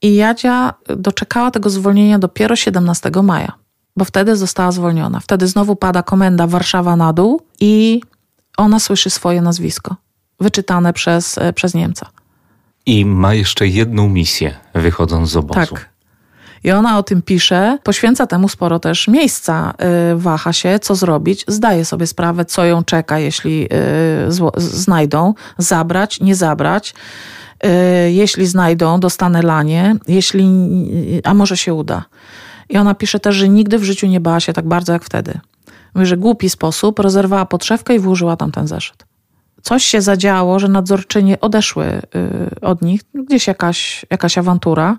i 0.02 0.16
Jadzia 0.16 0.74
doczekała 0.98 1.52
tego 1.52 1.70
zwolnienia 1.70 2.20
dopiero 2.20 2.56
17 2.56 3.12
maja, 3.24 3.54
bo 3.96 4.06
wtedy 4.06 4.36
została 4.36 4.72
zwolniona. 4.72 5.20
Wtedy 5.20 5.48
znowu 5.48 5.76
pada 5.76 6.04
komenda 6.04 6.48
Warszawa 6.48 6.96
na 6.96 7.14
dół 7.14 7.42
i 7.60 8.02
ona 8.58 8.80
słyszy 8.80 9.10
swoje 9.10 9.42
nazwisko, 9.42 9.96
wyczytane 10.40 10.94
przez, 10.94 11.38
e, 11.38 11.54
przez 11.54 11.74
Niemca. 11.74 12.10
I 12.86 13.06
ma 13.06 13.34
jeszcze 13.34 13.68
jedną 13.68 14.10
misję, 14.10 14.56
wychodząc 14.74 15.30
z 15.30 15.36
obozu. 15.36 15.60
Tak. 15.60 15.90
I 16.64 16.72
ona 16.72 16.98
o 16.98 17.04
tym 17.04 17.22
pisze, 17.22 17.78
poświęca 17.84 18.28
temu 18.28 18.50
sporo 18.50 18.80
też 18.80 19.08
miejsca, 19.08 19.74
y, 20.14 20.16
waha 20.16 20.54
się, 20.54 20.80
co 20.80 20.96
zrobić, 20.96 21.46
zdaje 21.48 21.86
sobie 21.86 22.08
sprawę, 22.08 22.46
co 22.46 22.66
ją 22.66 22.84
czeka, 22.84 23.20
jeśli 23.20 23.68
y, 24.28 24.58
znajdą, 24.58 25.34
zabrać, 25.58 26.20
nie 26.20 26.36
zabrać. 26.36 26.94
Y, 27.66 28.12
jeśli 28.12 28.48
znajdą, 28.48 29.00
dostanę 29.00 29.42
lanie, 29.42 29.96
jeśli, 30.08 30.48
a 31.24 31.34
może 31.34 31.58
się 31.58 31.74
uda. 31.74 32.06
I 32.70 32.78
ona 32.78 32.96
pisze 32.96 33.20
też, 33.20 33.36
że 33.36 33.50
nigdy 33.50 33.80
w 33.80 33.84
życiu 33.84 34.08
nie 34.08 34.20
bała 34.20 34.40
się 34.40 34.54
tak 34.54 34.68
bardzo 34.68 34.94
jak 34.94 35.04
wtedy. 35.04 35.40
Mówi, 35.96 36.08
że 36.08 36.18
głupi 36.18 36.50
sposób 36.50 37.00
rozerwała 37.00 37.46
podszewkę 37.46 37.96
i 37.96 38.00
włożyła 38.00 38.38
tam 38.38 38.52
ten 38.52 38.68
zeszyt. 38.68 39.06
Coś 39.62 39.86
się 39.86 40.02
zadziało, 40.02 40.60
że 40.60 40.68
nadzorczynie 40.68 41.40
odeszły 41.40 42.02
od 42.62 42.82
nich, 42.82 43.02
gdzieś 43.14 43.48
jakaś, 43.48 44.06
jakaś 44.10 44.38
awantura 44.38 44.98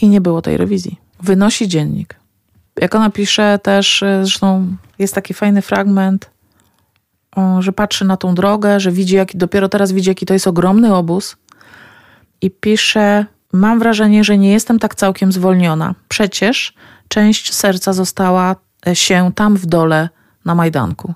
i 0.00 0.08
nie 0.08 0.20
było 0.20 0.42
tej 0.42 0.56
rewizji. 0.56 1.00
Wynosi 1.22 1.68
dziennik. 1.68 2.16
Jak 2.80 2.94
ona 2.94 3.10
pisze 3.10 3.58
też, 3.62 4.02
y, 4.02 4.20
zresztą 4.22 4.76
jest 4.98 5.14
taki 5.14 5.34
fajny 5.34 5.62
fragment, 5.62 6.30
że 7.58 7.72
patrzy 7.72 8.04
na 8.04 8.16
tą 8.16 8.34
drogę, 8.34 8.80
że 8.80 8.92
widzi, 8.92 9.16
jak, 9.16 9.36
dopiero 9.36 9.68
teraz 9.68 9.92
widzi, 9.92 10.08
jaki 10.08 10.26
to 10.26 10.34
jest 10.34 10.46
ogromny 10.46 10.94
obóz 10.94 11.36
i 12.42 12.50
pisze, 12.50 13.26
mam 13.52 13.78
wrażenie, 13.78 14.24
że 14.24 14.38
nie 14.38 14.52
jestem 14.52 14.78
tak 14.78 14.94
całkiem 14.94 15.32
zwolniona. 15.32 15.94
Przecież 16.08 16.74
część 17.08 17.54
serca 17.54 17.92
została 17.92 18.56
e, 18.86 18.96
się 18.96 19.30
tam 19.34 19.56
w 19.56 19.66
dole 19.66 20.08
na 20.44 20.54
Majdanku. 20.54 21.14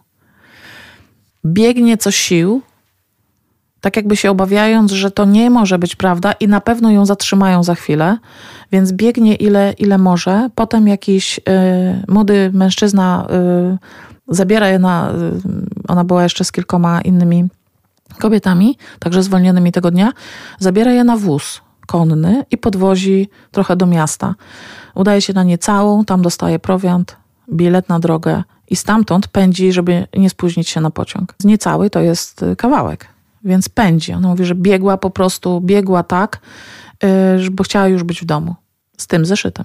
Biegnie 1.44 1.96
co 1.96 2.10
sił, 2.10 2.62
tak 3.80 3.96
jakby 3.96 4.16
się 4.16 4.30
obawiając, 4.30 4.92
że 4.92 5.10
to 5.10 5.24
nie 5.24 5.50
może 5.50 5.78
być 5.78 5.96
prawda 5.96 6.32
i 6.32 6.48
na 6.48 6.60
pewno 6.60 6.90
ją 6.90 7.06
zatrzymają 7.06 7.62
za 7.62 7.74
chwilę, 7.74 8.18
więc 8.72 8.92
biegnie 8.92 9.34
ile, 9.34 9.72
ile 9.72 9.98
może. 9.98 10.50
Potem 10.54 10.88
jakiś 10.88 11.38
y, 11.38 11.42
młody 12.08 12.50
mężczyzna 12.54 13.26
y, 13.74 14.34
zabiera 14.34 14.68
je 14.68 14.78
na, 14.78 15.10
y, 15.10 15.88
ona 15.88 16.04
była 16.04 16.22
jeszcze 16.22 16.44
z 16.44 16.52
kilkoma 16.52 17.00
innymi 17.00 17.48
kobietami, 18.18 18.78
także 18.98 19.22
zwolnionymi 19.22 19.72
tego 19.72 19.90
dnia, 19.90 20.12
zabiera 20.58 20.92
je 20.92 21.04
na 21.04 21.16
wóz 21.16 21.60
konny 21.86 22.44
i 22.50 22.58
podwozi 22.58 23.28
trochę 23.50 23.76
do 23.76 23.86
miasta. 23.86 24.34
Udaje 24.94 25.20
się 25.20 25.32
na 25.32 25.42
nie 25.42 25.58
całą, 25.58 26.04
tam 26.04 26.22
dostaje 26.22 26.58
prowiant, 26.58 27.16
bilet 27.52 27.88
na 27.88 27.98
drogę 27.98 28.42
i 28.70 28.76
stamtąd 28.76 29.28
pędzi, 29.28 29.72
żeby 29.72 30.06
nie 30.16 30.30
spóźnić 30.30 30.68
się 30.68 30.80
na 30.80 30.90
pociąg. 30.90 31.34
Z 31.38 31.44
niecały 31.44 31.90
to 31.90 32.00
jest 32.00 32.42
y, 32.42 32.56
kawałek, 32.56 33.08
więc 33.44 33.68
pędzi. 33.68 34.12
Ona 34.12 34.28
mówi, 34.28 34.44
że 34.44 34.54
biegła 34.54 34.96
po 34.96 35.10
prostu, 35.10 35.60
biegła 35.60 36.02
tak, 36.02 36.40
yy, 37.02 37.50
bo 37.50 37.64
chciała 37.64 37.88
już 37.88 38.02
być 38.02 38.20
w 38.20 38.24
domu 38.24 38.54
z 38.96 39.06
tym 39.06 39.26
zeszytem. 39.26 39.64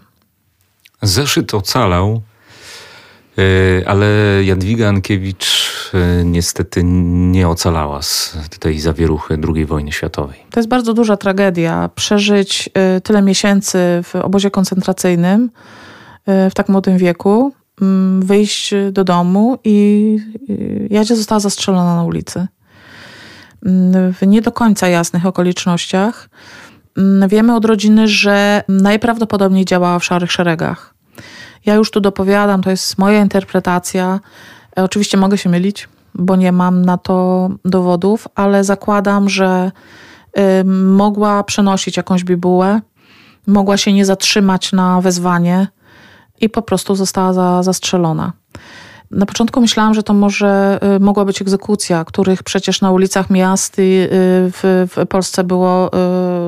Zeszyt 1.01 1.53
ocalał, 1.53 2.21
yy, 3.37 3.83
ale 3.87 4.07
Jadwiga 4.43 4.89
Ankiewicz 4.89 5.71
E, 5.93 6.25
niestety 6.25 6.81
nie 6.83 7.47
ocalała 7.47 8.01
z 8.01 8.37
tej 8.59 8.79
zawieruchy 8.79 9.37
II 9.55 9.65
wojny 9.65 9.91
światowej. 9.91 10.39
To 10.51 10.59
jest 10.59 10.69
bardzo 10.69 10.93
duża 10.93 11.17
tragedia. 11.17 11.89
Przeżyć 11.95 12.69
tyle 13.03 13.21
miesięcy 13.21 13.77
w 14.03 14.15
obozie 14.15 14.51
koncentracyjnym 14.51 15.49
w 16.27 16.51
tak 16.53 16.69
młodym 16.69 16.97
wieku, 16.97 17.53
mm, 17.81 18.21
wyjść 18.21 18.73
do 18.91 19.03
domu 19.03 19.57
i 19.63 20.17
Jadzia 20.89 21.15
została 21.15 21.39
zastrzelona 21.39 21.95
na 21.95 22.03
ulicy. 22.03 22.47
W 24.13 24.27
nie 24.27 24.41
do 24.41 24.51
końca 24.51 24.87
jasnych 24.87 25.25
okolicznościach. 25.25 26.29
Mm, 26.97 27.29
wiemy 27.29 27.55
od 27.55 27.65
rodziny, 27.65 28.07
że 28.07 28.63
najprawdopodobniej 28.67 29.65
działała 29.65 29.99
w 29.99 30.05
szarych 30.05 30.31
szeregach. 30.31 30.93
Ja 31.65 31.75
już 31.75 31.91
tu 31.91 31.99
dopowiadam, 32.01 32.61
to 32.61 32.69
jest 32.69 32.97
moja 32.97 33.21
interpretacja. 33.21 34.19
E, 34.77 34.83
oczywiście 34.83 35.17
mogę 35.17 35.37
się 35.37 35.49
mylić, 35.49 35.89
bo 36.15 36.35
nie 36.35 36.51
mam 36.51 36.85
na 36.85 36.97
to 36.97 37.49
dowodów, 37.65 38.27
ale 38.35 38.63
zakładam, 38.63 39.29
że 39.29 39.71
mogła 40.85 41.43
przenosić 41.43 41.97
jakąś 41.97 42.23
bibułę, 42.23 42.81
mogła 43.47 43.77
się 43.77 43.93
nie 43.93 44.05
zatrzymać 44.05 44.71
na 44.71 45.01
wezwanie 45.01 45.67
i 46.41 46.49
po 46.49 46.61
prostu 46.61 46.95
została 46.95 47.33
za, 47.33 47.63
zastrzelona. 47.63 48.33
Na 49.11 49.25
początku 49.25 49.61
myślałam, 49.61 49.93
że 49.93 50.03
to 50.03 50.13
może 50.13 50.79
y, 50.95 50.99
mogła 50.99 51.25
być 51.25 51.41
egzekucja, 51.41 52.05
których 52.05 52.43
przecież 52.43 52.81
na 52.81 52.91
ulicach 52.91 53.29
miast 53.29 53.79
y, 53.79 54.07
w, 54.11 54.87
w 54.95 55.07
Polsce 55.07 55.43
było 55.43 55.91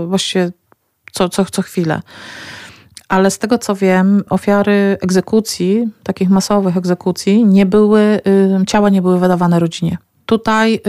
y, 0.04 0.08
właściwie 0.08 0.52
co, 1.12 1.30
co, 1.30 1.46
co 1.46 1.62
chwilę 1.62 2.02
ale 3.08 3.32
z 3.32 3.40
tego 3.40 3.58
co 3.58 3.76
wiem, 3.76 4.24
ofiary 4.30 4.98
egzekucji, 5.02 5.88
takich 6.04 6.30
masowych 6.30 6.78
egzekucji, 6.78 7.46
nie 7.46 7.66
były, 7.66 8.22
ciała 8.68 8.90
nie 8.90 9.02
były 9.02 9.20
wydawane 9.20 9.60
rodzinie. 9.60 9.98
Tutaj 10.26 10.76
y, 10.76 10.80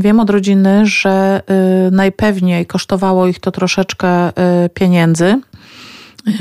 wiem 0.00 0.20
od 0.20 0.30
rodziny, 0.30 0.86
że 0.86 1.42
najpewniej 1.92 2.66
kosztowało 2.66 3.26
ich 3.26 3.38
to 3.38 3.50
troszeczkę 3.50 4.32
pieniędzy. 4.74 5.40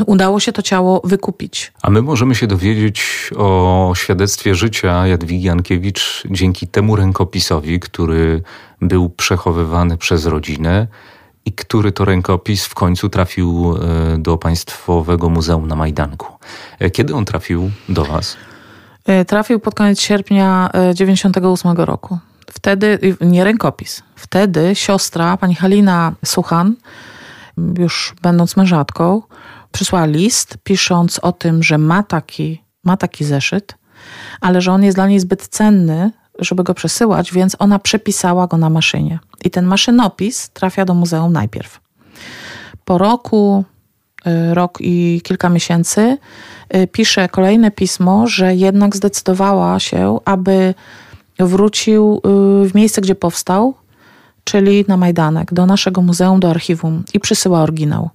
Udało 0.06 0.40
się 0.40 0.52
to 0.52 0.62
ciało 0.62 1.02
wykupić. 1.04 1.74
A 1.82 1.90
my 1.90 2.02
możemy 2.02 2.36
się 2.36 2.48
dowiedzieć 2.48 3.30
o 3.38 3.94
świadectwie 3.96 4.56
życia 4.56 5.08
Jadwigi 5.08 5.44
Jankiewicz 5.44 6.24
dzięki 6.32 6.68
temu 6.68 6.96
rękopisowi, 6.96 7.80
który 7.80 8.42
był 8.82 9.10
przechowywany 9.10 9.98
przez 9.98 10.26
rodzinę 10.26 10.88
i 11.46 11.52
który 11.52 11.92
to 11.92 12.06
rękopis 12.06 12.66
w 12.66 12.74
końcu 12.74 13.10
trafił 13.10 13.76
e, 13.76 14.18
do 14.18 14.38
Państwowego 14.38 15.30
Muzeum 15.30 15.68
na 15.68 15.76
Majdanku. 15.76 16.28
E, 16.80 16.90
kiedy 16.90 17.16
on 17.16 17.26
trafił 17.26 17.72
do 17.90 18.06
Was? 18.06 18.38
E, 19.06 19.26
trafił 19.26 19.60
pod 19.60 19.76
koniec 19.76 20.02
sierpnia 20.02 20.70
98 20.94 21.78
roku. 21.78 22.20
Wtedy, 22.52 23.16
nie 23.22 23.44
rękopis, 23.44 24.04
wtedy 24.16 24.76
siostra, 24.76 25.38
pani 25.38 25.56
Halina 25.56 26.14
Suchan, 26.26 26.76
już 27.78 28.14
będąc 28.22 28.58
mężatką, 28.58 29.22
przysłała 29.72 30.06
list, 30.06 30.58
pisząc 30.64 31.20
o 31.20 31.32
tym, 31.32 31.64
że 31.64 31.78
ma 31.78 32.04
taki, 32.04 32.64
ma 32.84 32.98
taki 32.98 33.26
zeszyt, 33.26 33.76
ale 34.42 34.62
że 34.62 34.72
on 34.72 34.84
jest 34.84 34.98
dla 34.98 35.08
niej 35.08 35.20
zbyt 35.20 35.48
cenny, 35.48 36.12
żeby 36.40 36.64
go 36.64 36.74
przesyłać, 36.74 37.34
więc 37.34 37.56
ona 37.60 37.80
przepisała 37.80 38.48
go 38.48 38.58
na 38.58 38.70
maszynie. 38.70 39.20
I 39.46 39.52
ten 39.52 39.66
maszynopis 39.66 40.50
trafia 40.50 40.86
do 40.86 40.94
muzeum 40.94 41.34
najpierw. 41.34 41.80
Po 42.86 42.98
roku, 42.98 43.64
y, 44.28 44.54
rok 44.54 44.78
i 44.82 45.22
kilka 45.24 45.50
miesięcy 45.50 46.18
y, 46.76 46.88
pisze 46.88 47.30
kolejne 47.30 47.72
pismo, 47.72 48.28
że 48.28 48.56
jednak 48.56 48.96
zdecydowała 48.96 49.80
się, 49.80 50.20
aby 50.26 50.74
wrócił 51.40 52.22
y, 52.64 52.70
w 52.70 52.76
miejsce, 52.76 53.02
gdzie 53.02 53.16
powstał, 53.16 53.74
czyli 54.44 54.86
na 54.88 54.98
Majdanek, 54.98 55.54
do 55.54 55.66
naszego 55.66 56.02
muzeum, 56.02 56.40
do 56.40 56.50
archiwum 56.50 57.04
i 57.14 57.20
przysyła 57.20 57.62
oryginał. 57.62 58.10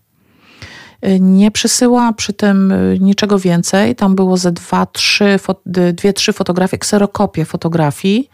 Nie 1.21 1.51
przysyła 1.51 2.13
przy 2.13 2.33
tym 2.33 2.75
niczego 3.01 3.39
więcej. 3.39 3.97
Tam 3.97 4.15
było 4.15 4.37
ze 4.37 4.53
dwa, 4.53 4.87
trzy, 4.87 5.39
dwie, 5.67 6.13
trzy 6.13 6.33
fotografie, 6.33 6.79
kserokopie 6.79 7.45
fotografii. 7.45 8.31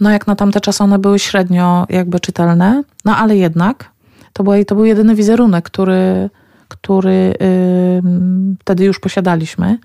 No 0.00 0.10
jak 0.10 0.26
na 0.26 0.36
tamte 0.36 0.60
czasy 0.60 0.84
one 0.84 0.98
były 0.98 1.18
średnio 1.18 1.86
jakby 1.88 2.20
czytelne, 2.20 2.82
no 3.04 3.16
ale 3.16 3.36
jednak 3.36 3.90
to, 4.32 4.44
była, 4.44 4.56
to 4.66 4.74
był 4.74 4.84
jedyny 4.84 5.14
wizerunek, 5.14 5.64
który, 5.64 6.30
który 6.68 7.34
yy, 7.40 8.56
wtedy 8.60 8.84
już 8.84 9.00
posiadaliśmy. 9.00 9.78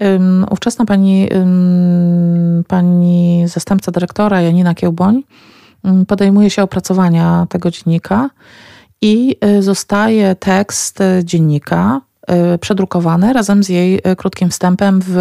Yy, 0.00 0.18
ówczesna 0.50 0.84
pani, 0.84 1.28
pani 2.68 3.44
zastępca 3.48 3.92
dyrektora 3.92 4.40
Janina 4.40 4.74
Kiełboń 4.74 5.22
podejmuje 6.08 6.50
się 6.50 6.62
opracowania 6.62 7.46
tego 7.48 7.70
dziennika 7.70 8.30
i 9.00 9.36
y, 9.44 9.62
zostaje 9.62 10.34
tekst 10.34 11.00
y, 11.00 11.24
dziennika 11.24 12.00
y, 12.54 12.58
przedrukowany 12.58 13.32
razem 13.32 13.62
z 13.64 13.68
jej 13.68 14.00
krótkim 14.16 14.50
wstępem 14.50 15.00
w 15.06 15.16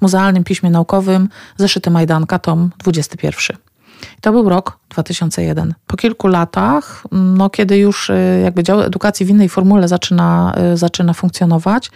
Muzealnym 0.00 0.44
Piśmie 0.44 0.70
Naukowym 0.70 1.28
Zeszyty 1.56 1.90
Majdanka, 1.90 2.38
tom 2.38 2.70
21. 2.78 3.56
To 4.20 4.32
był 4.32 4.48
rok 4.48 4.78
2001. 4.90 5.74
Po 5.86 5.96
kilku 5.96 6.28
latach, 6.28 7.04
no, 7.12 7.50
kiedy 7.50 7.78
już 7.78 8.10
jakby 8.44 8.62
dział 8.62 8.82
edukacji 8.82 9.26
w 9.26 9.30
innej 9.30 9.48
formule 9.48 9.88
zaczyna, 9.88 10.54
zaczyna 10.74 11.12
funkcjonować, 11.12 11.90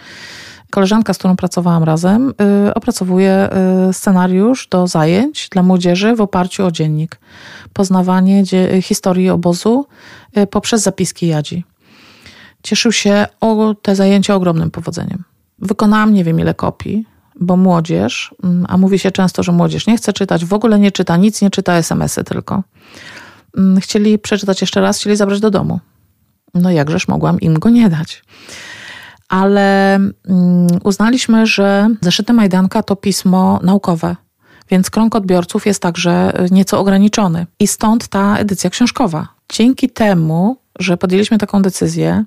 koleżanka, 0.71 1.15
z 1.15 1.19
którą 1.19 1.37
pracowałam 1.37 1.85
razem, 1.85 2.35
opracowuje 2.75 3.49
scenariusz 3.93 4.69
do 4.69 4.87
zajęć 4.87 5.49
dla 5.53 5.63
młodzieży 5.63 6.17
w 6.17 6.21
oparciu 6.21 6.67
o 6.67 6.71
dziennik. 6.71 7.21
Poznawanie 7.73 8.45
historii 8.83 9.31
obozu 9.31 9.87
Y, 10.39 10.47
poprzez 10.47 10.83
zapiski 10.83 11.27
Jadzi. 11.27 11.65
Cieszył 12.63 12.93
się 12.93 13.27
o 13.41 13.75
te 13.83 13.97
zajęcia 13.97 14.35
ogromnym 14.35 14.71
powodzeniem. 14.71 15.25
Wykonałam 15.59 16.15
nie 16.15 16.25
wiem 16.25 16.41
ile 16.41 16.55
kopii, 16.55 17.07
bo 17.41 17.57
młodzież, 17.57 18.35
mm, 18.45 18.67
a 18.69 18.77
mówi 18.77 18.99
się 18.99 19.11
często, 19.11 19.43
że 19.43 19.53
młodzież 19.53 19.87
nie 19.87 19.97
chce 19.97 20.13
czytać, 20.13 20.45
w 20.45 20.53
ogóle 20.53 20.79
nie 20.79 20.93
czyta, 20.93 21.17
nic 21.17 21.43
nie 21.43 21.51
czyta, 21.51 21.75
SMS-y 21.75 22.25
tylko. 22.25 22.63
Mm, 23.57 23.81
chcieli 23.81 24.19
przeczytać 24.19 24.61
jeszcze 24.61 24.81
raz, 24.81 24.99
chcieli 24.99 25.17
zabrać 25.17 25.41
do 25.41 25.51
domu. 25.51 25.81
No 26.55 26.71
jakżeż 26.71 27.09
mogłam 27.09 27.41
im 27.41 27.59
go 27.59 27.71
nie 27.71 27.89
dać. 27.89 28.25
Ale 29.29 29.95
mm, 29.95 30.17
uznaliśmy, 30.85 31.47
że 31.47 31.89
zeszyty 32.01 32.33
Majdanka 32.33 32.83
to 32.83 32.97
pismo 32.97 33.61
naukowe, 33.63 34.17
więc 34.71 34.91
krąg 34.91 35.15
odbiorców 35.15 35.67
jest 35.67 35.83
także 35.83 36.41
y, 36.45 36.49
nieco 36.51 36.81
ograniczony. 36.81 37.47
I 37.61 37.67
stąd 37.67 38.09
ta 38.09 38.37
edycja 38.37 38.71
książkowa. 38.71 39.29
Dzięki 39.53 39.91
temu, 39.91 40.57
że 40.79 40.97
podjęliśmy 40.97 41.39
taką 41.39 41.63
decyzję 41.63 42.25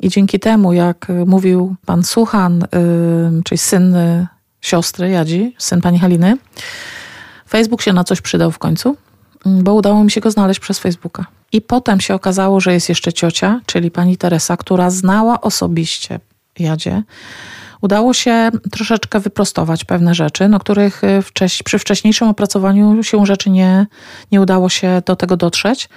I 0.00 0.08
dzięki 0.08 0.40
temu, 0.40 0.72
jak 0.72 1.06
mówił 1.26 1.74
pan 1.86 2.02
Suchan, 2.02 2.64
czyli 3.44 3.58
syn 3.58 3.96
siostry 4.60 5.10
Jadzi, 5.10 5.54
syn 5.58 5.80
pani 5.80 5.98
Haliny, 5.98 6.36
Facebook 7.48 7.82
się 7.82 7.92
na 7.92 8.04
coś 8.04 8.20
przydał 8.20 8.50
w 8.50 8.58
końcu, 8.58 8.96
bo 9.46 9.74
udało 9.74 10.04
mi 10.04 10.10
się 10.10 10.20
go 10.20 10.30
znaleźć 10.30 10.60
przez 10.60 10.78
Facebooka. 10.78 11.26
I 11.52 11.60
potem 11.60 12.00
się 12.00 12.14
okazało, 12.14 12.60
że 12.60 12.72
jest 12.72 12.88
jeszcze 12.88 13.12
ciocia, 13.12 13.60
czyli 13.66 13.90
pani 13.90 14.16
Teresa, 14.16 14.56
która 14.56 14.90
znała 14.90 15.40
osobiście 15.40 16.20
Jadzie. 16.58 17.02
Udało 17.80 18.14
się 18.14 18.50
troszeczkę 18.70 19.20
wyprostować 19.20 19.84
pewne 19.84 20.14
rzeczy, 20.14 20.48
no 20.48 20.58
których 20.58 21.02
wcześ, 21.22 21.62
przy 21.62 21.78
wcześniejszym 21.78 22.28
opracowaniu 22.28 23.02
się 23.02 23.26
rzeczy 23.26 23.50
nie, 23.50 23.86
nie 24.32 24.40
udało 24.40 24.68
się 24.68 25.02
do 25.06 25.16
tego 25.16 25.36
dotrzeć. 25.36 25.88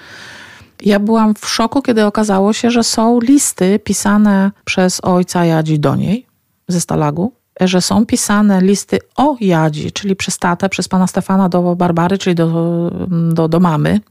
Ja 0.81 0.99
byłam 0.99 1.33
w 1.35 1.49
szoku, 1.49 1.81
kiedy 1.81 2.05
okazało 2.05 2.53
się, 2.53 2.71
że 2.71 2.83
są 2.83 3.19
listy 3.19 3.79
pisane 3.79 4.51
przez 4.65 5.01
ojca 5.03 5.45
Jadzi 5.45 5.79
do 5.79 5.95
niej 5.95 6.25
ze 6.67 6.81
Stalagu, 6.81 7.33
że 7.61 7.81
są 7.81 8.05
pisane 8.05 8.61
listy 8.61 8.99
o 9.15 9.35
Jadzi, 9.39 9.91
czyli 9.91 10.15
przez 10.15 10.37
tatę, 10.37 10.69
przez 10.69 10.87
pana 10.87 11.07
Stefana 11.07 11.49
do 11.49 11.75
Barbary, 11.75 12.17
czyli 12.17 12.35
do, 12.35 12.91
do, 13.33 13.47
do 13.47 13.59
mamy. 13.59 14.01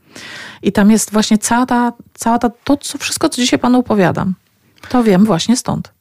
I 0.62 0.72
tam 0.72 0.90
jest 0.90 1.12
właśnie 1.12 1.38
cała 1.38 1.66
ta, 1.66 1.92
cała 2.14 2.38
ta, 2.38 2.50
to 2.64 2.76
co, 2.76 2.98
wszystko, 2.98 3.28
co 3.28 3.40
dzisiaj 3.40 3.58
panu 3.58 3.78
opowiadam. 3.78 4.34
To 4.88 5.04
wiem 5.04 5.24
właśnie 5.24 5.56
stąd. 5.56 5.92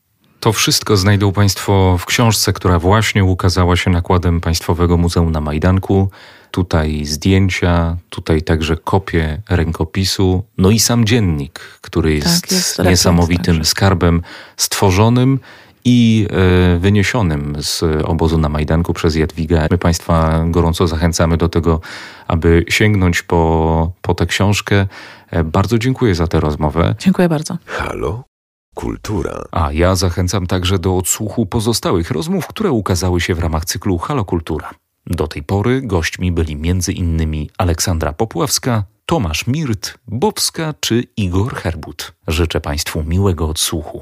To 0.44 0.54
wszystko 0.54 0.98
znajdą 0.98 1.32
Państwo 1.32 1.98
w 2.00 2.06
książce, 2.06 2.54
która 2.54 2.80
właśnie 2.80 3.24
ukazała 3.24 3.76
się 3.76 3.90
nakładem 3.90 4.42
Państwowego 4.42 4.98
Muzeum 4.98 5.32
na 5.32 5.42
Majdanku. 5.42 6.10
Tutaj 6.52 7.06
zdjęcia, 7.06 7.98
tutaj 8.10 8.42
także 8.42 8.78
kopie 8.78 9.42
rękopisu, 9.50 10.44
no 10.58 10.70
i 10.70 10.80
sam 10.80 11.06
dziennik, 11.06 11.60
który 11.82 12.14
jest, 12.14 12.42
tak, 12.42 12.52
jest 12.52 12.80
niesamowitym 12.84 13.66
skarbem 13.66 14.22
stworzonym 14.58 15.40
i 15.86 16.28
e, 16.76 16.80
wyniesionym 16.80 17.56
z 17.60 17.84
obozu 18.06 18.38
na 18.38 18.50
Majdanku 18.50 18.94
przez 18.94 19.16
Jadwigę. 19.16 19.68
My 19.72 19.78
Państwa 19.78 20.46
gorąco 20.48 20.88
zachęcamy 20.88 21.38
do 21.38 21.50
tego, 21.50 21.82
aby 22.28 22.66
sięgnąć 22.70 23.22
po, 23.22 23.92
po 24.02 24.14
tę 24.14 24.26
książkę. 24.26 24.88
E, 25.32 25.44
bardzo 25.44 25.80
dziękuję 25.80 26.16
za 26.16 26.28
tę 26.28 26.40
rozmowę. 26.40 26.96
Dziękuję 27.00 27.30
bardzo. 27.30 27.58
Halo? 27.66 28.33
Kultura. 28.74 29.44
A 29.52 29.72
ja 29.72 29.96
zachęcam 29.96 30.48
także 30.48 30.80
do 30.80 30.98
odsłuchu 30.98 31.46
pozostałych 31.46 32.12
rozmów, 32.12 32.48
które 32.48 32.72
ukazały 32.72 33.22
się 33.22 33.36
w 33.36 33.40
ramach 33.40 33.66
cyklu 33.66 33.98
Halo 33.98 34.26
Kultura. 34.26 34.70
Do 35.06 35.28
tej 35.28 35.44
pory 35.44 35.82
gośćmi 35.82 36.32
byli 36.32 36.54
m.in. 36.54 37.48
Aleksandra 37.58 38.14
Popławska, 38.14 38.84
Tomasz 39.06 39.48
Mirt, 39.48 39.98
Bobska 40.08 40.74
czy 40.80 41.04
Igor 41.18 41.56
Herbut. 41.56 42.14
Życzę 42.28 42.62
Państwu 42.62 43.04
miłego 43.04 43.50
odsłuchu. 43.50 44.02